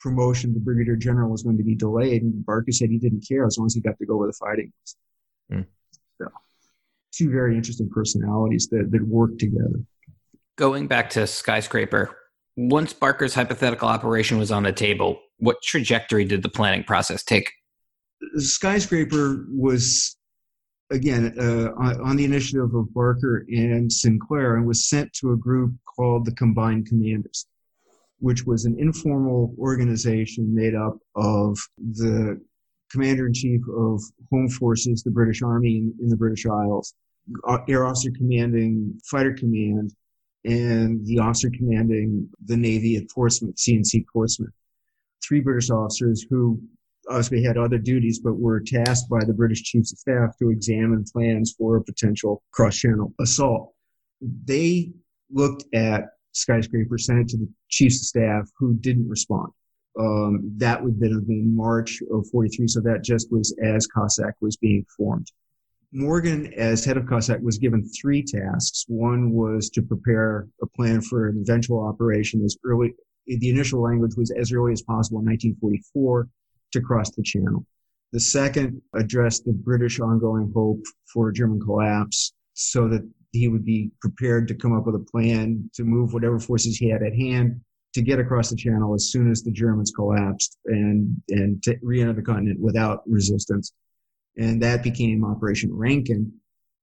[0.00, 2.22] promotion to brigadier general was going to be delayed.
[2.22, 4.32] And Barker said he didn't care as long as he got to go where the
[4.32, 4.96] fighting was.
[5.52, 5.66] Mm.
[6.20, 6.28] So,
[7.12, 9.80] two very interesting personalities that, that work together.
[10.56, 12.16] Going back to skyscraper,
[12.56, 17.52] once Barker's hypothetical operation was on the table, what trajectory did the planning process take?
[18.36, 20.16] Skyscraper was
[20.90, 25.36] again uh, on, on, the initiative of Barker and Sinclair, and was sent to a
[25.36, 27.46] group called the Combined Commanders
[28.20, 32.40] which was an informal organization made up of the
[32.90, 36.94] commander in chief of home forces, the British Army in, in the British Isles,
[37.46, 39.94] uh, air officer commanding fighter command,
[40.44, 44.52] and the officer commanding the Navy at Portsmouth, C-in-C Portsmouth.
[45.26, 46.60] Three British officers who
[47.10, 51.04] obviously had other duties, but were tasked by the British chiefs of staff to examine
[51.12, 53.74] plans for a potential cross-channel assault.
[54.20, 54.92] They
[55.30, 59.52] looked at skyscraper, sent it to the chiefs of staff who didn't respond.
[59.98, 62.68] Um, that would then have been March of 43.
[62.68, 65.30] So that just was as COSSAC was being formed.
[65.92, 68.84] Morgan, as head of COSSAC, was given three tasks.
[68.88, 72.94] One was to prepare a plan for an eventual operation as early,
[73.26, 76.28] the initial language was as early as possible in 1944
[76.72, 77.64] to cross the channel.
[78.12, 80.82] The second addressed the British ongoing hope
[81.12, 85.70] for German collapse so that he would be prepared to come up with a plan
[85.74, 87.60] to move whatever forces he had at hand
[87.94, 92.12] to get across the channel as soon as the Germans collapsed and, and to re-enter
[92.12, 93.72] the continent without resistance.
[94.36, 96.32] And that became Operation Rankin.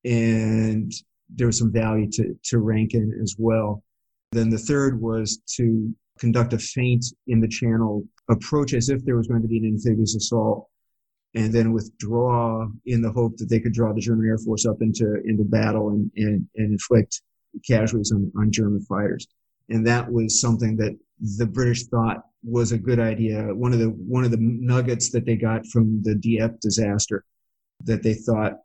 [0.04, 0.92] And
[1.30, 3.84] there was some value to, to Rankin as well.
[4.32, 9.16] Then the third was to conduct a feint in the channel approach as if there
[9.16, 10.68] was going to be an amphibious assault
[11.36, 14.82] and then withdraw in the hope that they could draw the German Air Force up
[14.82, 17.22] into, into battle and, and, and inflict
[17.68, 19.28] casualties on, on German fighters.
[19.70, 20.98] And that was something that
[21.38, 23.54] the British thought was a good idea.
[23.54, 27.26] One of the, one of the nuggets that they got from the Dieppe disaster
[27.84, 28.60] that they thought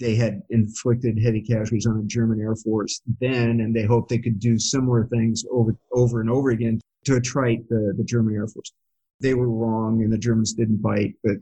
[0.00, 4.18] they had inflicted heavy casualties on the German Air Force then, and they hoped they
[4.18, 8.48] could do similar things over, over and over again to attrite the, the German Air
[8.48, 8.72] Force.
[9.20, 11.36] They were wrong and the Germans didn't bite, but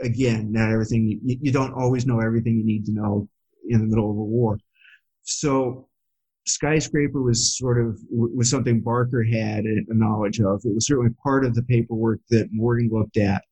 [0.00, 3.28] again, not everything, you, you don't always know everything you need to know
[3.68, 4.58] in the middle of a war.
[5.22, 5.88] So
[6.46, 10.62] skyscraper was sort of was something Barker had a knowledge of.
[10.64, 13.42] It was certainly part of the paperwork that Morgan looked at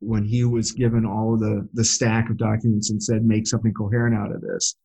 [0.00, 3.74] when he was given all of the the stack of documents and said make something
[3.74, 4.76] coherent out of this.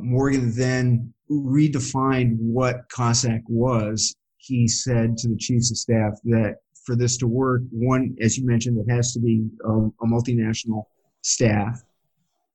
[0.00, 4.14] Morgan then redefined what COSSAC was.
[4.38, 6.56] He said to the chiefs of staff that
[6.88, 10.84] for this to work, one, as you mentioned, it has to be um, a multinational
[11.20, 11.82] staff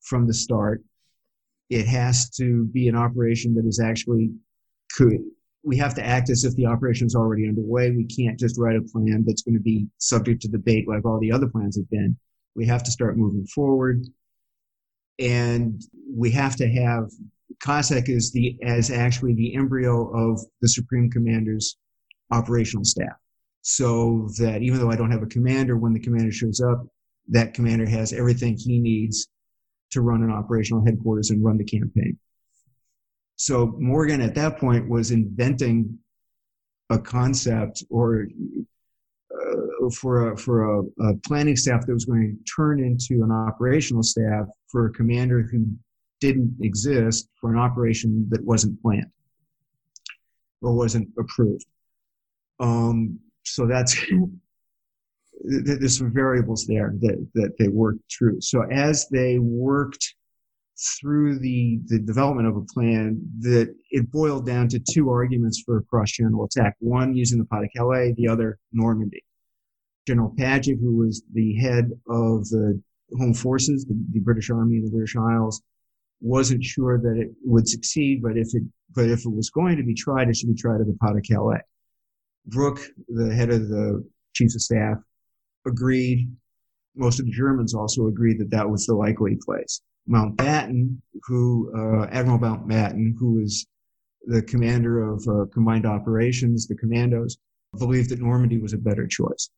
[0.02, 0.84] from the start.
[1.70, 4.32] It has to be an operation that is actually
[4.98, 5.20] could.
[5.64, 7.92] We have to act as if the operation is already underway.
[7.92, 11.20] We can't just write a plan that's going to be subject to debate like all
[11.20, 12.18] the other plans have been.
[12.56, 14.04] We have to start moving forward,
[15.20, 15.80] and
[16.12, 17.12] we have to have
[17.64, 21.78] COSSAC is the as actually the embryo of the Supreme Commander's
[22.32, 23.14] operational staff
[23.64, 26.86] so that even though I don't have a commander, when the commander shows up,
[27.30, 29.30] that commander has everything he needs
[29.92, 32.20] to run an operational headquarters and run the campaign.
[33.38, 35.98] So Morgan at that point was inventing
[36.90, 38.28] a concept or
[39.34, 43.32] uh, for a, for a, a, planning staff that was going to turn into an
[43.32, 45.66] operational staff for a commander who
[46.20, 49.10] didn't exist for an operation that wasn't planned
[50.62, 51.66] or wasn't approved.
[52.60, 53.96] Um, so that's
[55.44, 58.40] there's some variables there that, that they worked through.
[58.42, 60.16] So as they worked
[61.00, 65.78] through the, the development of a plan that it boiled down to two arguments for
[65.78, 66.76] a cross-channel attack.
[66.80, 69.24] One using the Pas-de-Calais, the other Normandy.
[70.08, 72.82] General Paget, who was the head of the
[73.18, 75.62] home forces, the, the British Army in the British Isles,
[76.20, 78.64] wasn't sure that it would succeed, but if it,
[78.96, 81.62] but if it was going to be tried, it should be tried at the Pas-de-Calais.
[82.46, 84.98] Brooke, the head of the chiefs of staff,
[85.66, 86.30] agreed.
[86.96, 89.82] Most of the Germans also agreed that that was the likely place.
[90.10, 93.66] Mountbatten, who uh, Admiral Mountbatten, who was
[94.26, 97.38] the commander of uh, combined operations, the commandos,
[97.78, 99.50] believed that Normandy was a better choice.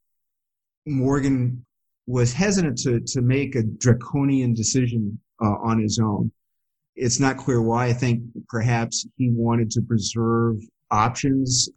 [0.85, 1.65] Morgan
[2.07, 6.31] was hesitant to, to make a draconian decision uh, on his own.
[6.95, 7.87] It's not clear why.
[7.87, 10.57] I think perhaps he wanted to preserve
[10.91, 11.69] options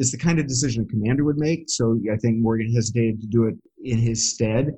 [0.00, 1.64] it's the kind of decision a commander would make.
[1.68, 4.72] So I think Morgan hesitated to do it in his stead.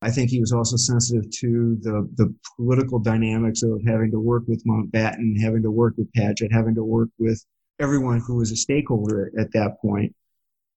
[0.00, 4.44] I think he was also sensitive to the, the political dynamics of having to work
[4.48, 7.44] with Mountbatten, having to work with Paget, having to work with
[7.80, 10.14] everyone who was a stakeholder at, at that point.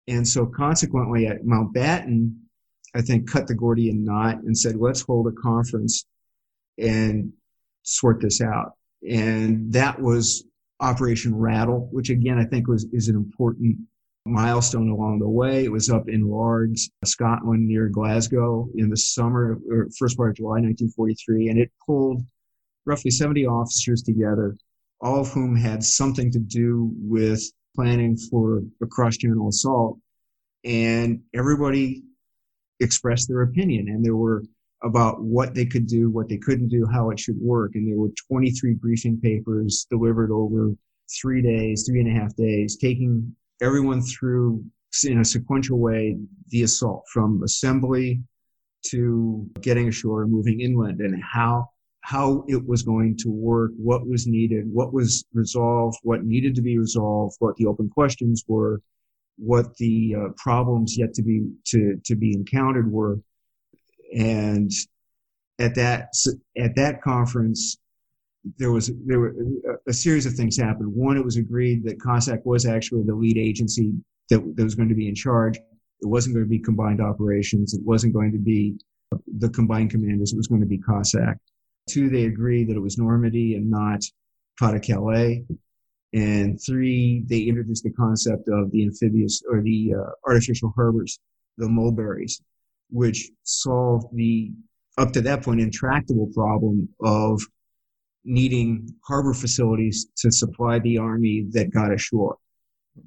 [0.08, 2.34] And so consequently, at Mountbatten,
[2.96, 6.04] I think cut the Gordian knot and said, let's hold a conference
[6.78, 7.32] and
[7.84, 8.72] sort this out.
[9.08, 10.44] And that was
[10.80, 13.76] Operation Rattle, which again I think was is an important
[14.26, 15.64] milestone along the way.
[15.64, 20.36] It was up in Largs, Scotland, near Glasgow, in the summer or first part of
[20.36, 22.22] July 1943, and it pulled
[22.86, 24.56] roughly 70 officers together,
[25.00, 27.42] all of whom had something to do with
[27.74, 29.98] planning for a cross-channel assault,
[30.64, 32.02] and everybody
[32.80, 34.42] expressed their opinion, and there were
[34.84, 37.72] about what they could do, what they couldn't do, how it should work.
[37.74, 40.74] And there were 23 briefing papers delivered over
[41.20, 44.64] three days, three and a half days, taking everyone through
[45.04, 46.16] in a sequential way
[46.48, 48.22] the assault from assembly
[48.86, 51.68] to getting ashore and moving inland and how
[52.02, 56.60] how it was going to work, what was needed, what was resolved, what needed to
[56.60, 58.82] be resolved, what the open questions were,
[59.38, 63.18] what the uh, problems yet to be to to be encountered were,
[64.14, 64.70] and
[65.58, 66.14] at that
[66.56, 67.78] at that conference,
[68.58, 69.34] there was there were
[69.86, 70.94] a, series of things happened.
[70.94, 73.92] One, it was agreed that COSSAC was actually the lead agency
[74.30, 75.56] that, that was going to be in charge.
[75.56, 77.74] It wasn't going to be combined operations.
[77.74, 78.76] It wasn't going to be
[79.38, 80.32] the combined commanders.
[80.32, 81.36] It was going to be COSSAC.
[81.88, 84.02] Two, they agreed that it was Normandy and not
[84.58, 85.44] Pas-de-Calais.
[86.12, 91.18] And three, they introduced the concept of the amphibious or the uh, artificial harbors,
[91.58, 92.40] the mulberries,
[92.94, 94.52] which solved the,
[94.98, 97.42] up to that point, intractable problem of
[98.24, 102.36] needing harbor facilities to supply the army that got ashore.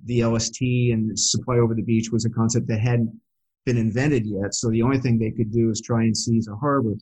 [0.04, 3.18] The LST and supply over the beach was a concept that hadn't
[3.66, 4.54] been invented yet.
[4.54, 6.96] So the only thing they could do is try and seize a harbor.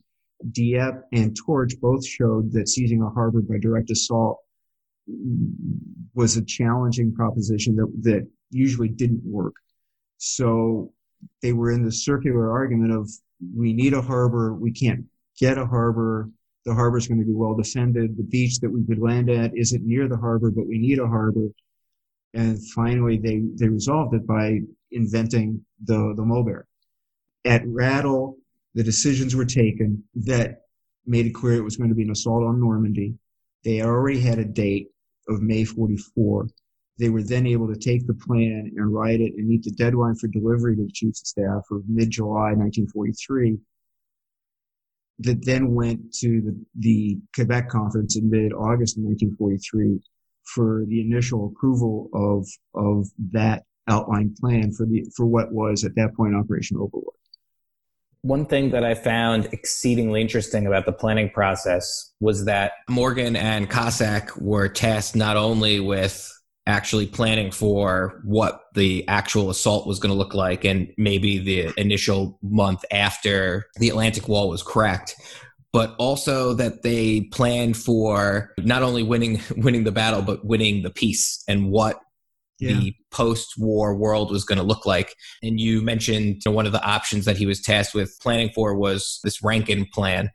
[0.52, 4.38] Dieppe and Torch both showed that seizing a harbor by direct assault
[6.14, 9.54] was a challenging proposition that, that usually didn't work.
[10.18, 10.92] So
[11.42, 13.10] they were in the circular argument of
[13.54, 15.04] we need a harbor, we can't
[15.38, 16.30] get a harbor,
[16.66, 18.16] the harbor is going to be well defended.
[18.16, 21.06] The beach that we could land at isn't near the harbor, but we need a
[21.06, 21.46] harbor.
[22.34, 24.60] And finally, they, they resolved it by
[24.90, 26.64] inventing the, the mulberry.
[27.44, 28.36] At Rattle,
[28.74, 30.62] the decisions were taken that
[31.06, 33.14] made it clear it was going to be an assault on Normandy.
[33.64, 34.88] They already had a date
[35.28, 36.48] of May 44.
[36.98, 40.14] They were then able to take the plan and write it and meet the deadline
[40.16, 43.58] for delivery to the chiefs of staff of mid-July 1943
[45.20, 50.00] that then went to the, the Quebec conference in mid-August 1943
[50.44, 55.94] for the initial approval of of that outline plan for the for what was at
[55.96, 57.14] that point Operation Overlord.
[58.22, 63.70] One thing that I found exceedingly interesting about the planning process was that Morgan and
[63.70, 66.35] COSSAC were tasked not only with
[66.66, 71.72] actually planning for what the actual assault was going to look like and maybe the
[71.76, 75.14] initial month after the Atlantic Wall was cracked
[75.72, 80.90] but also that they planned for not only winning winning the battle but winning the
[80.90, 82.00] peace and what
[82.58, 82.72] yeah.
[82.72, 86.72] the post-war world was going to look like and you mentioned you know, one of
[86.72, 90.30] the options that he was tasked with planning for was this rankin plan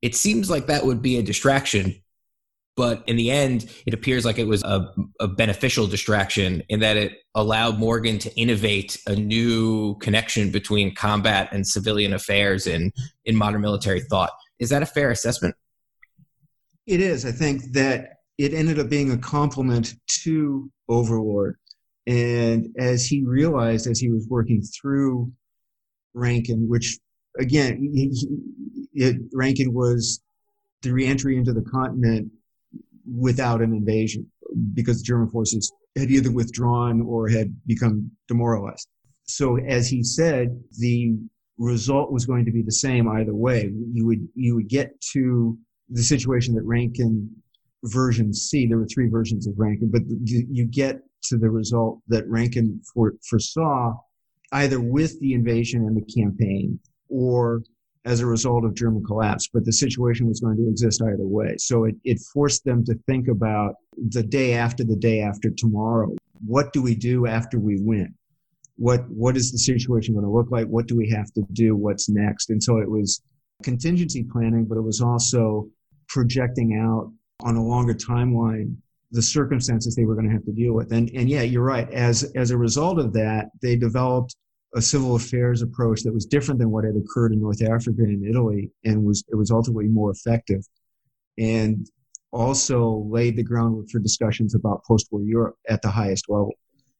[0.00, 1.94] it seems like that would be a distraction
[2.76, 6.96] but in the end, it appears like it was a, a, beneficial distraction in that
[6.96, 12.92] it allowed Morgan to innovate a new connection between combat and civilian affairs in,
[13.24, 14.32] in modern military thought.
[14.58, 15.54] Is that a fair assessment?
[16.86, 17.24] It is.
[17.24, 21.56] I think that it ended up being a complement to Overlord.
[22.06, 25.32] And as he realized as he was working through
[26.12, 26.98] Rankin, which
[27.38, 28.12] again, he,
[28.94, 30.20] it, Rankin was
[30.82, 32.30] the reentry into the continent
[33.06, 34.30] without an invasion
[34.74, 38.88] because German forces had either withdrawn or had become demoralized.
[39.24, 41.16] So as he said, the
[41.58, 43.72] result was going to be the same either way.
[43.92, 45.56] You would, you would get to
[45.88, 47.30] the situation that Rankin
[47.84, 52.28] version C, there were three versions of Rankin, but you, get to the result that
[52.28, 52.80] Rankin
[53.28, 53.94] foresaw
[54.52, 56.78] either with the invasion and the campaign
[57.08, 57.62] or
[58.04, 61.56] as a result of German collapse, but the situation was going to exist either way.
[61.58, 63.76] So it, it forced them to think about
[64.10, 66.14] the day after the day after tomorrow.
[66.44, 68.14] What do we do after we win?
[68.76, 70.66] What, what is the situation going to look like?
[70.66, 71.76] What do we have to do?
[71.76, 72.50] What's next?
[72.50, 73.22] And so it was
[73.62, 75.68] contingency planning, but it was also
[76.08, 77.10] projecting out
[77.42, 78.76] on a longer timeline
[79.12, 80.92] the circumstances they were going to have to deal with.
[80.92, 81.90] And, and yeah, you're right.
[81.92, 84.34] As, as a result of that, they developed
[84.74, 88.26] a civil affairs approach that was different than what had occurred in North Africa and
[88.26, 90.66] Italy, and was it was ultimately more effective,
[91.38, 91.88] and
[92.32, 96.52] also laid the groundwork for discussions about post-war Europe at the highest level.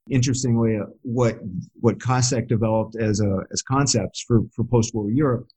[0.09, 1.39] Interestingly, uh, what
[1.81, 5.49] what COSSAC developed as a as concepts for for post-war Europe,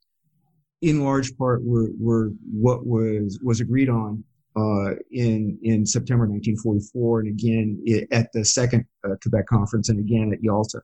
[0.81, 4.23] in large part, were were what was was agreed on
[4.55, 10.33] uh, in in September 1944, and again at the second uh, Quebec conference, and again
[10.33, 10.81] at Yalta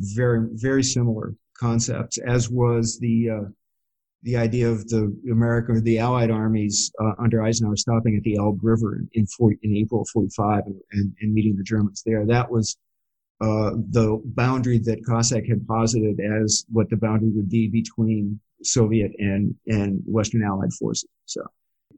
[0.00, 3.48] very very similar concepts, as was the uh,
[4.22, 8.36] the idea of the American or the Allied armies uh, under Eisenhower stopping at the
[8.36, 12.02] Elbe River in in, 40, in April of 45 and, and, and, meeting the Germans
[12.04, 12.26] there.
[12.26, 12.76] That was
[13.40, 19.12] uh, the boundary that COSSAC had posited as what the boundary would be between Soviet
[19.18, 21.08] and and Western Allied forces.
[21.26, 21.42] So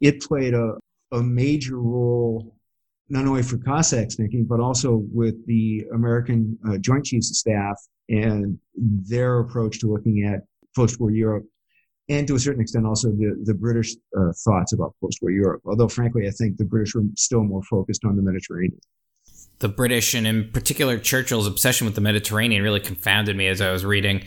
[0.01, 0.75] it played a
[1.13, 2.58] a major role
[3.11, 7.77] not only for COSSAC's thinking, but also with the American uh, Joint Chiefs of Staff
[8.09, 10.41] and their approach to looking at
[10.77, 11.45] post-war Europe,
[12.09, 15.63] and to a certain extent also the, the British uh, thoughts about post-war Europe.
[15.67, 18.81] Although, frankly, I think the British were still more focused on the Mediterranean.
[19.59, 23.73] the British and in particular Churchill's obsession with the Mediterranean really confounded me as I
[23.73, 24.25] was reading.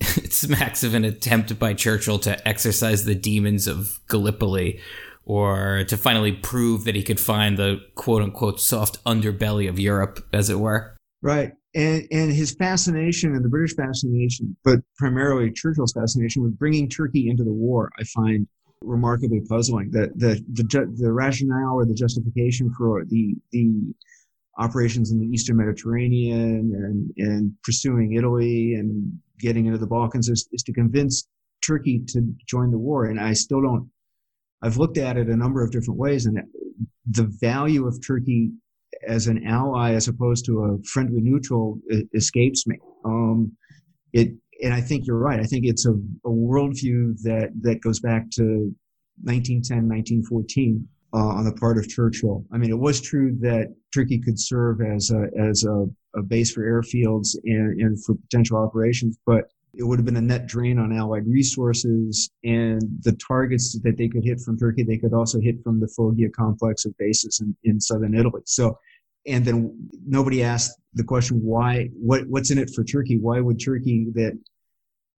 [0.00, 4.80] it smacks of an attempt by Churchill to exorcise the demons of Gallipoli
[5.26, 10.26] or to finally prove that he could find the quote unquote soft underbelly of Europe,
[10.32, 10.96] as it were.
[11.22, 11.52] Right.
[11.74, 17.28] And, and his fascination and the British fascination, but primarily Churchill's fascination with bringing Turkey
[17.28, 18.46] into the war, I find
[18.82, 19.90] remarkably puzzling.
[19.90, 23.94] The, the, the, the rationale or the justification for the, the
[24.58, 30.48] operations in the Eastern Mediterranean and, and pursuing Italy and getting into the Balkans is,
[30.52, 31.26] is to convince
[31.64, 33.06] Turkey to join the war.
[33.06, 33.90] And I still don't,
[34.64, 36.38] I've looked at it a number of different ways and
[37.10, 38.50] the value of Turkey
[39.06, 41.78] as an ally as opposed to a friendly neutral
[42.14, 42.78] escapes me.
[43.04, 43.52] Um,
[44.14, 44.30] it,
[44.62, 45.38] and I think you're right.
[45.38, 48.74] I think it's a, a worldview that, that goes back to
[49.22, 52.46] 1910, 1914 uh, on the part of Churchill.
[52.50, 55.86] I mean, it was true that Turkey could serve as a, as a,
[56.16, 59.44] a base for airfields and, and for potential operations, but
[59.76, 64.08] it would have been a net drain on Allied resources and the targets that they
[64.08, 67.56] could hit from Turkey, they could also hit from the Foggia complex of bases in,
[67.64, 68.42] in southern Italy.
[68.46, 68.78] So,
[69.26, 73.18] and then nobody asked the question, why, what, what's in it for Turkey?
[73.18, 74.38] Why would Turkey that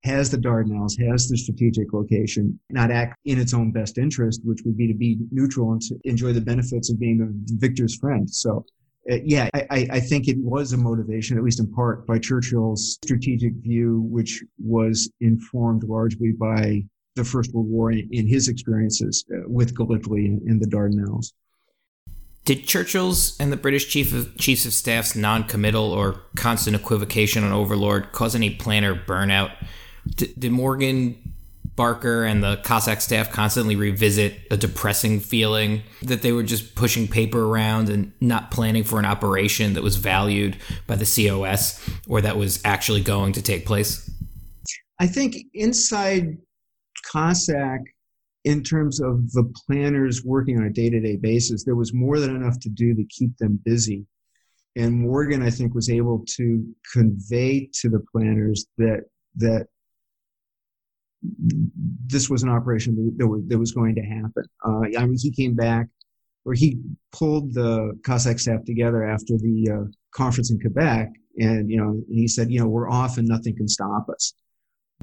[0.04, 4.60] has the Dardanelles, has the strategic location, not act in its own best interest, which
[4.64, 8.30] would be to be neutral and to enjoy the benefits of being a victor's friend.
[8.30, 8.64] So,
[9.08, 13.52] yeah, I, I, think it was a motivation, at least in part, by Churchill's strategic
[13.54, 16.84] view, which was informed largely by
[17.14, 21.32] the First World War in, in his experiences uh, with Gallipoli and, and the Dardanelles.
[22.44, 27.52] Did Churchill's and the British chief of, chiefs of staff's non-committal or constant equivocation on
[27.52, 29.52] Overlord cause any planner burnout?
[30.14, 31.34] did Morgan
[31.76, 37.06] Barker and the COSSAC staff constantly revisit a depressing feeling that they were just pushing
[37.06, 40.56] paper around and not planning for an operation that was valued
[40.86, 44.10] by the COS or that was actually going to take place?
[44.98, 46.38] I think inside
[47.12, 47.80] COSSAC,
[48.44, 52.20] in terms of the planners working on a day to day basis, there was more
[52.20, 54.06] than enough to do to keep them busy.
[54.76, 59.04] And Morgan, I think, was able to convey to the planners that
[59.36, 59.66] that
[61.22, 64.44] this was an operation that was, that was going to happen.
[64.64, 65.86] Uh, I mean, he came back,
[66.44, 66.78] or he
[67.12, 72.28] pulled the COSSAC staff together after the uh, conference in Quebec, and you know, he
[72.28, 74.34] said, you know, we're off and nothing can stop us.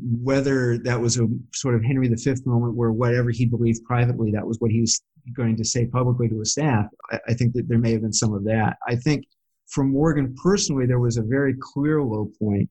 [0.01, 4.47] Whether that was a sort of Henry V moment where whatever he believed privately, that
[4.47, 5.01] was what he was
[5.36, 8.14] going to say publicly to his staff, I, I think that there may have been
[8.14, 8.78] some of that.
[8.88, 9.26] I think
[9.68, 12.70] for Morgan personally, there was a very clear low point,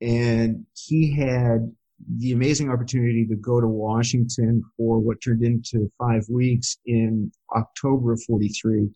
[0.00, 1.70] and he had
[2.18, 8.12] the amazing opportunity to go to Washington for what turned into five weeks in October
[8.12, 8.88] of 43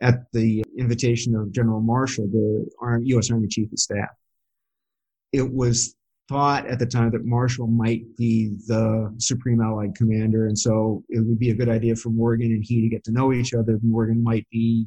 [0.00, 3.30] at the invitation of General Marshall, the U.S.
[3.30, 4.10] Army Chief of Staff.
[5.32, 5.94] It was
[6.28, 11.20] thought at the time that Marshall might be the Supreme Allied Commander, and so it
[11.20, 13.78] would be a good idea for Morgan and he to get to know each other.
[13.82, 14.86] Morgan might be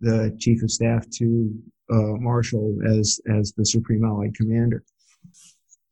[0.00, 1.50] the Chief of Staff to
[1.90, 4.84] uh, Marshall as as the Supreme Allied Commander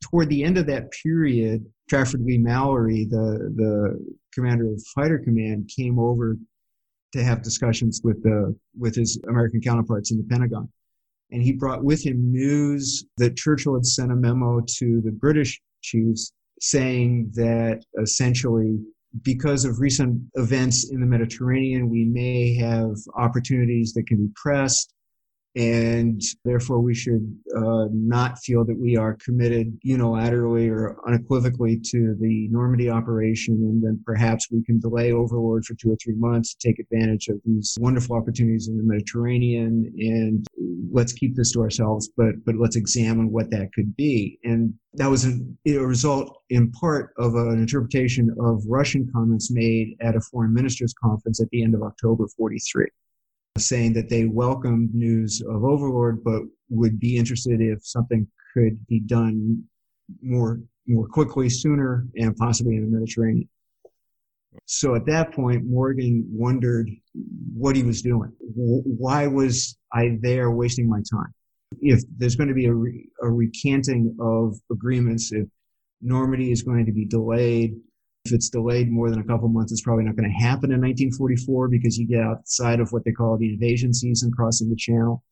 [0.05, 5.98] toward the end of that period, Trafford Leigh-Mallory, the, the commander of Fighter Command, came
[5.98, 6.36] over
[7.12, 10.68] to have discussions with the with his American counterparts in the Pentagon.
[11.30, 15.61] And he brought with him news that Churchill had sent a memo to the British
[15.82, 18.78] chiefs saying that essentially
[19.22, 24.93] because of recent events in the Mediterranean, we may have opportunities that can be pressed
[25.57, 32.16] and therefore we should uh, not feel that we are committed unilaterally or unequivocally to
[32.20, 36.55] the Normandy operation, and then perhaps we can delay Overlord for two or three months
[36.55, 40.46] to take advantage of these wonderful opportunities in the Mediterranean, and
[40.90, 44.38] let's keep this to ourselves, but but let's examine what that could be.
[44.44, 50.16] And that was a result in part of an interpretation of Russian comments made at
[50.16, 52.86] a foreign ministers conference at the end of October 43
[53.59, 59.00] saying that they welcomed news of Overlord, but would be interested if something could be
[59.00, 59.62] done
[60.22, 63.48] more more quickly, sooner, and possibly in the Mediterranean.
[64.66, 66.90] So at that point, Morgan wondered
[67.55, 68.32] what he was doing.
[68.38, 71.32] Why was I there wasting my time?
[71.80, 75.48] If there's going to be a, re- a recanting of agreements, if
[76.02, 77.76] Normandy is going to be delayed,
[78.25, 80.81] if it's delayed more than a couple months, it's probably not going to happen in
[80.81, 85.22] 1944 because you get outside of what they call the invasion season crossing the channel.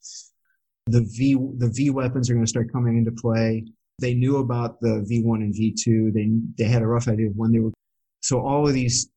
[0.88, 3.64] The V, the V weapons are going to start coming into play.
[3.98, 6.12] They knew about the V1 and V2.
[6.12, 7.72] They, they had a rough idea of when they were.
[8.20, 9.08] So all of these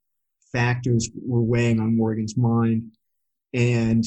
[0.53, 2.91] factors were weighing on Morgan's mind.
[3.53, 4.05] And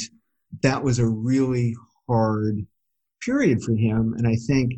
[0.63, 1.77] that was a really
[2.09, 2.67] hard
[3.23, 4.15] period for him.
[4.17, 4.75] And I think,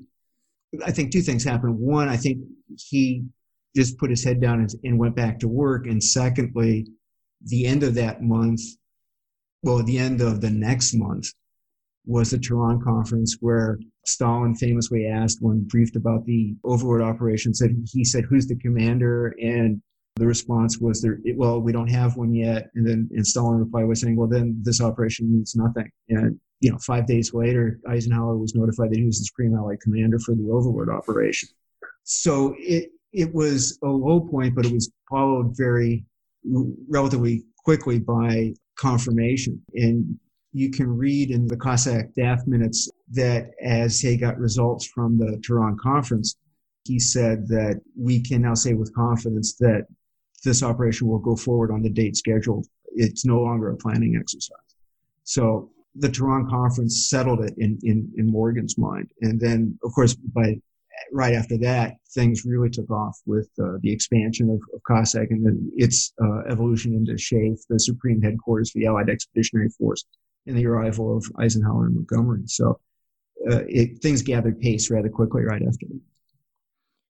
[0.85, 1.79] I think two things happened.
[1.79, 2.39] One, I think
[2.77, 3.25] he
[3.75, 5.87] just put his head down and, and went back to work.
[5.87, 6.87] And secondly,
[7.47, 8.61] the end of that month,
[9.63, 11.29] well, the end of the next month
[12.07, 17.77] was the Tehran conference where Stalin famously asked when briefed about the overlord operation, said
[17.93, 19.81] he said, "Who's the commander?" And
[20.17, 23.87] the response was, "There, well, we don't have one yet." And then and Stalin replied
[23.87, 28.37] by saying, "Well, then this operation means nothing." And you know, five days later, Eisenhower
[28.37, 31.49] was notified that he was the Supreme Allied Commander for the overlord operation.
[32.05, 36.05] So it it was a low point, but it was followed very
[36.89, 39.61] relatively quickly by confirmation.
[39.75, 40.19] And
[40.53, 45.41] you can read in the COSSAC staff minutes that as he got results from the
[45.45, 46.37] Tehran conference,
[46.85, 49.87] he said that we can now say with confidence that
[50.45, 52.67] this operation will go forward on the date scheduled.
[52.95, 54.57] It's no longer a planning exercise.
[55.25, 59.11] So the Tehran conference settled it in, in, in Morgan's mind.
[59.21, 60.61] And then, of course, by
[61.13, 65.45] right after that, things really took off with uh, the expansion of, of COSSAC and
[65.45, 70.05] then its uh, evolution into SHAEF, the supreme headquarters for the Allied Expeditionary Force,
[70.47, 72.43] and the arrival of Eisenhower and Montgomery.
[72.47, 72.81] So
[73.51, 76.01] uh, it, things gathered pace rather quickly right after that.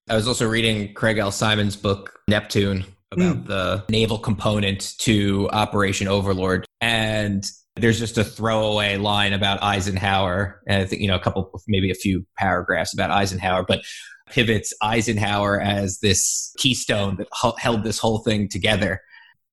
[0.09, 1.31] I was also reading Craig L.
[1.31, 3.47] Symonds' book, Neptune, about mm.
[3.47, 6.65] the naval component to Operation Overlord.
[6.81, 11.51] And there's just a throwaway line about Eisenhower, and I think you know a couple,
[11.67, 13.83] maybe a few paragraphs about Eisenhower, but
[14.29, 17.27] pivots Eisenhower as this keystone that
[17.59, 19.01] held this whole thing together.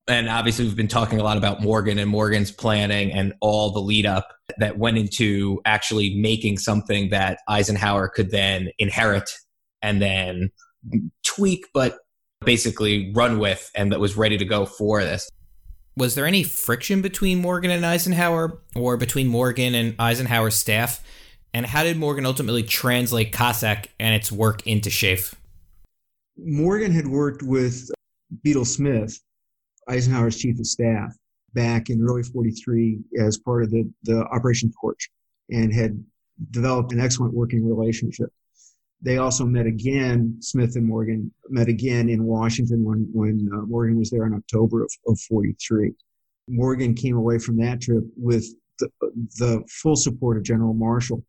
[0.08, 3.80] And obviously, we've been talking a lot about Morgan and Morgan's planning and all the
[3.80, 9.30] lead up that went into actually making something that Eisenhower could then inherit
[9.82, 10.50] and then
[11.24, 11.98] tweak, but
[12.44, 15.28] basically run with, and that was ready to go for this
[15.99, 21.03] was there any friction between Morgan and Eisenhower or between Morgan and Eisenhower's staff?
[21.53, 25.34] And how did Morgan ultimately translate COSSAC and its work into SHAEF?
[26.36, 27.90] Morgan had worked with
[28.44, 29.18] Bedell Smith,
[29.88, 31.16] Eisenhower's chief of staff,
[31.55, 35.11] back in early 43 as part of the, the Operation Torch
[35.51, 36.03] and had
[36.51, 38.30] developed an excellent working relationship.
[39.01, 43.96] They also met again, Smith and Morgan met again in Washington when, when uh, Morgan
[43.96, 45.92] was there in October of, of 43.
[46.49, 48.46] Morgan came away from that trip with
[48.80, 48.90] the,
[49.38, 51.22] the full support of General Marshall.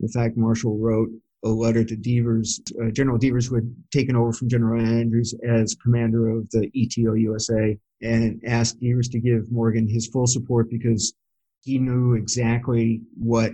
[0.00, 1.08] In fact, Marshall wrote
[1.44, 5.76] a letter to Devers, uh, General Devers, who had taken over from General Andrews as
[5.82, 11.14] commander of the ETO USA, and asked Devers to give Morgan his full support because
[11.62, 13.52] he knew exactly what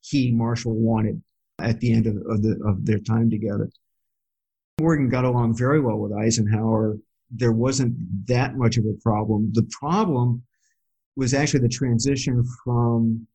[0.00, 1.22] he, Marshall, wanted
[1.62, 3.70] at the end of, of, the, of their time together.
[4.80, 6.98] Morgan got along very well with Eisenhower.
[7.30, 7.94] There wasn't
[8.26, 9.50] that much of a problem.
[9.52, 10.42] The problem
[11.16, 13.26] was actually the transition from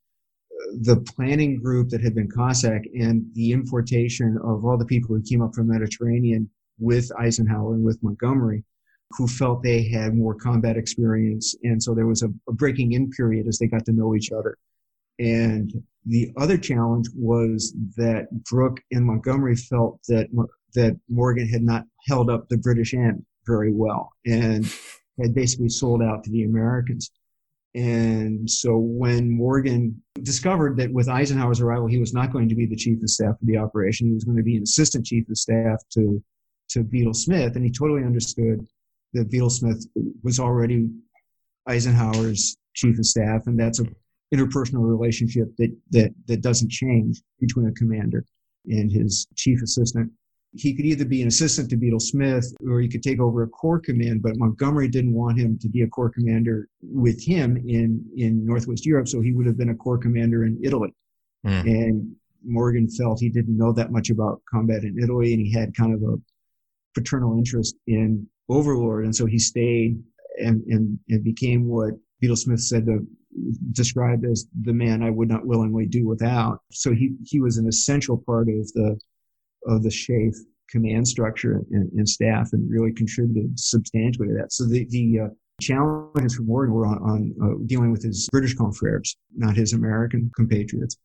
[0.52, 5.16] uh, the planning group that had been COSSAC and the importation of all the people
[5.16, 6.50] who came up from the Mediterranean
[6.80, 8.64] with Eisenhower and with Montgomery,
[9.12, 11.56] who felt they had more combat experience.
[11.64, 14.32] And so there was a, a breaking in period as they got to know each
[14.32, 14.58] other.
[15.20, 15.72] And
[16.06, 20.28] the other challenge was that Brooke and Montgomery felt that
[20.74, 24.66] that Morgan had not held up the British end very well and
[25.20, 27.12] had basically sold out to the Americans.
[27.74, 32.66] And so when Morgan discovered that with Eisenhower's arrival, he was not going to be
[32.66, 35.30] the chief of staff for the operation, he was going to be an assistant chief
[35.30, 36.24] of staff to
[36.70, 38.68] to Bedell Smith, and he totally understood
[39.14, 39.88] that Bedell Smith
[40.22, 40.90] was already
[41.66, 43.86] Eisenhower's chief of staff, and that's a
[44.34, 48.26] interpersonal relationship that, that, that doesn't change between a commander
[48.66, 50.12] and his chief assistant.
[50.54, 53.48] He could either be an assistant to Bedell Smith or he could take over a
[53.48, 58.04] corps command, but Montgomery didn't want him to be a corps commander with him in,
[58.16, 60.94] in Northwest Europe, so he would have been a corps commander in Italy.
[61.46, 61.62] Mm.
[61.66, 62.16] And
[62.46, 65.94] Morgan felt he didn't know that much about combat in Italy and he had kind
[65.94, 66.18] of a
[66.96, 69.06] paternal interest in Overlord.
[69.06, 70.02] And so he stayed
[70.40, 73.06] and, and, and became what Bedell Smith said the
[73.72, 76.60] described as the man I would not willingly do without.
[76.72, 79.00] So he, he was an essential part of the,
[79.68, 80.36] of the SHAEF
[80.70, 84.52] command structure and, and staff and really contributed substantially to that.
[84.52, 85.28] So the, the uh,
[85.62, 90.32] challenges for Morgan were on, on uh, dealing with his British confreres, not his American
[90.36, 90.98] compatriots.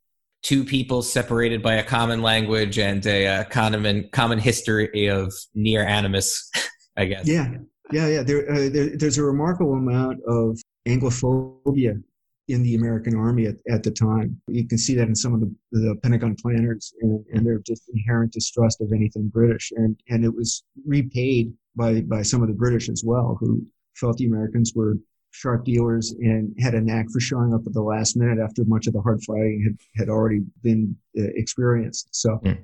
[0.43, 5.87] Two people separated by a common language and a uh, common common history of near
[5.87, 6.51] animus,
[6.97, 7.29] I guess.
[7.29, 7.49] Yeah,
[7.93, 8.23] yeah, yeah.
[8.25, 12.03] There, uh, there, there's a remarkable amount of Anglophobia
[12.49, 14.41] in the American Army at, at the time.
[14.49, 17.89] You can see that in some of the, the Pentagon planners and, and their just
[17.95, 19.73] inherent distrust of anything British.
[19.77, 23.65] And, and it was repaid by, by some of the British as well, who
[23.95, 24.97] felt the Americans were
[25.31, 28.87] sharp dealers and had a knack for showing up at the last minute after much
[28.87, 32.09] of the hard fighting had, had already been uh, experienced.
[32.15, 32.59] So mm.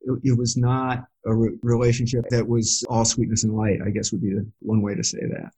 [0.00, 4.10] it, it, was not a re- relationship that was all sweetness and light, I guess
[4.10, 5.52] would be the one way to say that.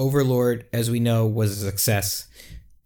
[0.00, 2.26] Overlord, as we know, was a success.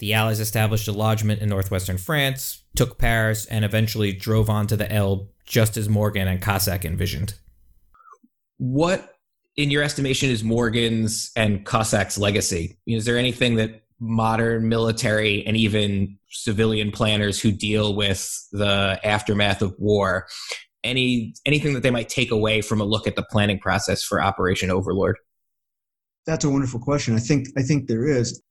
[0.01, 4.77] The Allies established a lodgment in northwestern France, took Paris, and eventually drove on to
[4.77, 7.35] the Elbe just as Morgan and COSSAC envisioned.
[8.59, 9.15] What
[9.57, 12.77] in your estimation, is Morgan's and COSSAC's legacy?
[12.87, 19.63] Is there anything that modern military and even civilian planners who deal with the aftermath
[19.63, 20.27] of war,
[20.83, 24.21] any anything that they might take away from a look at the planning process for
[24.21, 25.17] Operation Overlord?
[26.27, 27.15] That's a wonderful question.
[27.15, 28.43] I think I think there is.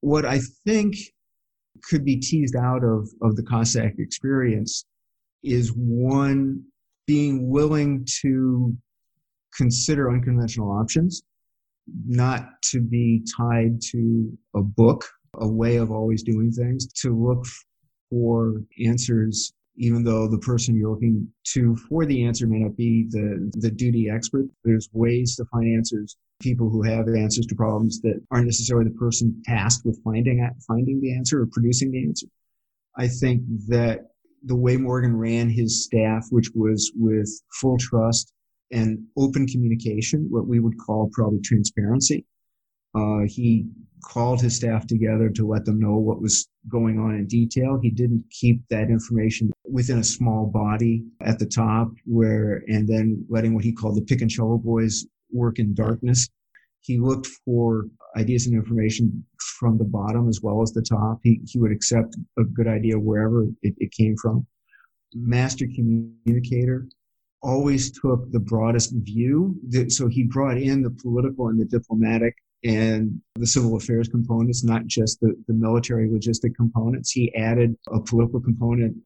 [0.00, 0.96] What I think
[1.82, 4.84] could be teased out of, of the COSSAC experience
[5.42, 6.64] is one
[7.06, 8.76] being willing to
[9.56, 11.22] consider unconventional options,
[12.06, 17.44] not to be tied to a book, a way of always doing things, to look
[18.10, 23.06] for answers, even though the person you're looking to for the answer may not be
[23.08, 24.46] the, the duty expert.
[24.64, 28.98] There's ways to find answers, people who have answers to problems that aren't necessarily the
[28.98, 32.26] person tasked with finding, finding the answer or producing the answer.
[32.96, 34.10] I think that
[34.44, 37.28] the way Morgan ran his staff, which was with
[37.60, 38.32] full trust
[38.70, 42.24] and open communication, what we would call probably transparency.
[42.94, 43.66] Uh, he
[44.04, 47.78] called his staff together to let them know what was going on in detail.
[47.82, 53.24] He didn't keep that information within a small body at the top where, and then
[53.28, 56.28] letting what he called the pick and shovel boys work in darkness.
[56.80, 59.24] He looked for ideas and information
[59.58, 61.20] from the bottom as well as the top.
[61.22, 64.46] He, he would accept a good idea wherever it, it came from.
[65.14, 66.86] Master communicator
[67.42, 69.56] always took the broadest view.
[69.88, 74.86] So he brought in the political and the diplomatic and the civil affairs components, not
[74.86, 77.12] just the, the military logistic components.
[77.12, 78.96] He added a political component,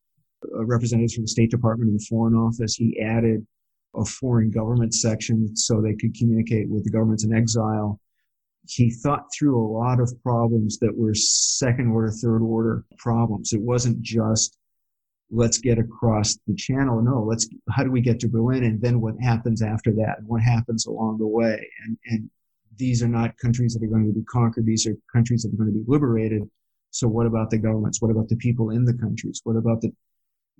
[0.54, 2.74] uh, representatives from the State Department and the Foreign Office.
[2.74, 3.46] He added
[3.94, 8.00] a foreign government section so they could communicate with the governments in exile.
[8.68, 13.52] He thought through a lot of problems that were second order, third order problems.
[13.52, 14.56] It wasn't just
[15.32, 17.00] let's get across the channel.
[17.02, 18.64] No, let's, how do we get to Berlin?
[18.64, 20.18] And then what happens after that?
[20.18, 21.66] And what happens along the way?
[21.84, 22.30] And, and
[22.76, 24.66] these are not countries that are going to be conquered.
[24.66, 26.48] These are countries that are going to be liberated.
[26.90, 28.02] So what about the governments?
[28.02, 29.40] What about the people in the countries?
[29.44, 29.92] What about the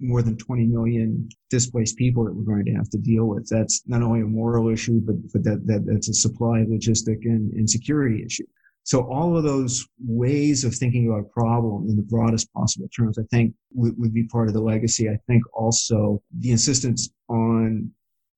[0.03, 3.48] more than 20 million displaced people that we're going to have to deal with?
[3.48, 7.53] That's not only a moral issue, but, but that, that that's a supply, logistic, and,
[7.53, 8.46] and security issue.
[8.84, 13.16] So all of those ways of thinking about a problem in the broadest possible terms,
[13.16, 15.09] I think would, would be part of the legacy.
[15.09, 17.90] I think also the insistence on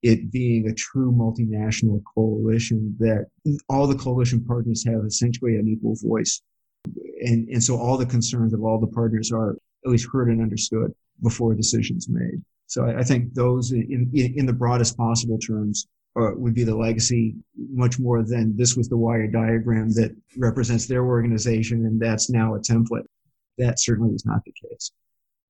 [0.03, 3.27] it being a true multinational coalition that
[3.71, 6.43] all the coalition partners have essentially an equal voice.
[7.23, 9.57] And, and so all the concerns of all the partners are
[9.87, 10.93] at least heard and understood
[11.23, 12.43] before decisions made.
[12.67, 16.65] So I, I think those in, in, in the broadest possible terms or would be
[16.65, 17.35] the legacy
[17.73, 22.55] much more than this was the wire diagram that represents their organization and that's now
[22.55, 23.05] a template.
[23.59, 24.93] That certainly was not the case.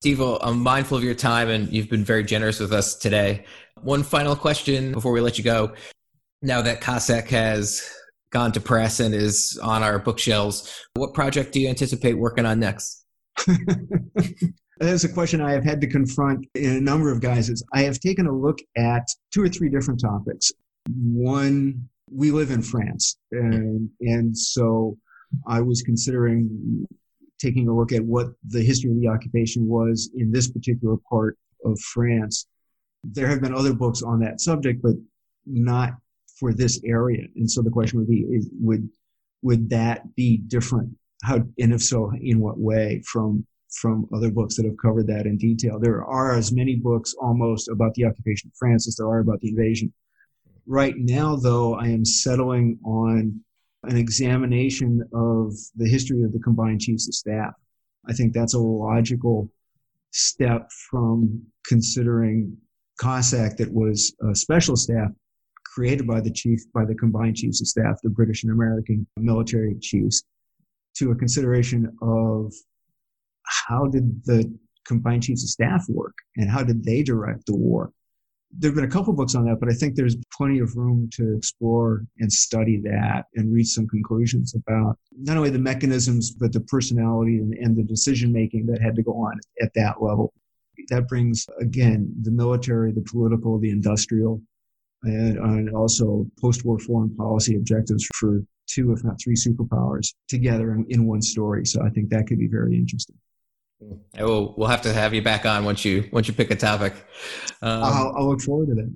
[0.01, 3.45] Steve, I'm mindful of your time and you've been very generous with us today.
[3.83, 5.75] One final question before we let you go.
[6.43, 7.91] Now that COSSAC has
[8.31, 12.61] gone to press and is on our bookshelves, what project do you anticipate working on
[12.61, 13.05] next?
[14.79, 17.65] That's a question I have had to confront in a number of guises.
[17.73, 20.51] I have taken a look at two or three different topics.
[21.03, 24.99] One, we live in France, and, and so
[25.47, 26.87] I was considering
[27.39, 31.39] taking a look at what the history of the occupation was in this particular part
[31.65, 32.47] of France.
[33.05, 34.95] There have been other books on that subject, but
[35.47, 35.95] not
[36.39, 37.27] for this area.
[37.37, 38.89] And so the question would be, is, would,
[39.43, 40.91] would that be different?
[41.23, 43.47] How, and if so, in what way from
[43.77, 45.79] from other books that have covered that in detail.
[45.79, 49.41] There are as many books almost about the occupation of France as there are about
[49.41, 49.93] the invasion.
[50.67, 53.41] Right now, though, I am settling on
[53.83, 57.53] an examination of the history of the combined chiefs of staff.
[58.09, 59.51] I think that's a logical
[60.13, 62.57] step from considering
[63.01, 65.11] COSSAC that was a special staff
[65.75, 69.75] created by the chief, by the combined chiefs of staff, the British and American military
[69.81, 70.23] chiefs,
[70.97, 72.53] to a consideration of
[73.45, 74.53] how did the
[74.85, 77.91] combined chiefs of staff work and how did they direct the war?
[78.57, 81.11] There have been a couple books on that, but I think there's plenty of room
[81.15, 86.53] to explore and study that and reach some conclusions about not only the mechanisms, but
[86.53, 90.33] the personality and, and the decision making that had to go on at that level.
[90.89, 94.41] That brings, again, the military, the political, the industrial,
[95.03, 100.73] and, and also post war foreign policy objectives for two, if not three superpowers together
[100.73, 101.67] in, in one story.
[101.67, 103.17] So I think that could be very interesting.
[103.81, 106.95] We'll, we'll have to have you back on once you once you pick a topic.
[107.63, 108.95] Um, I'll, I'll look forward to that.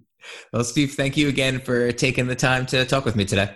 [0.52, 3.54] Well, Steve, thank you again for taking the time to talk with me today.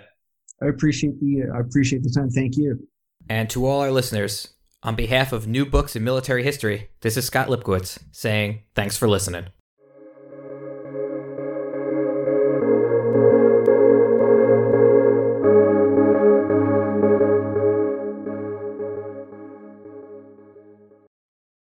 [0.62, 2.30] I appreciate the I appreciate the time.
[2.30, 2.88] Thank you.
[3.28, 7.24] And to all our listeners, on behalf of New Books in Military History, this is
[7.24, 9.46] Scott Lipkowitz saying thanks for listening.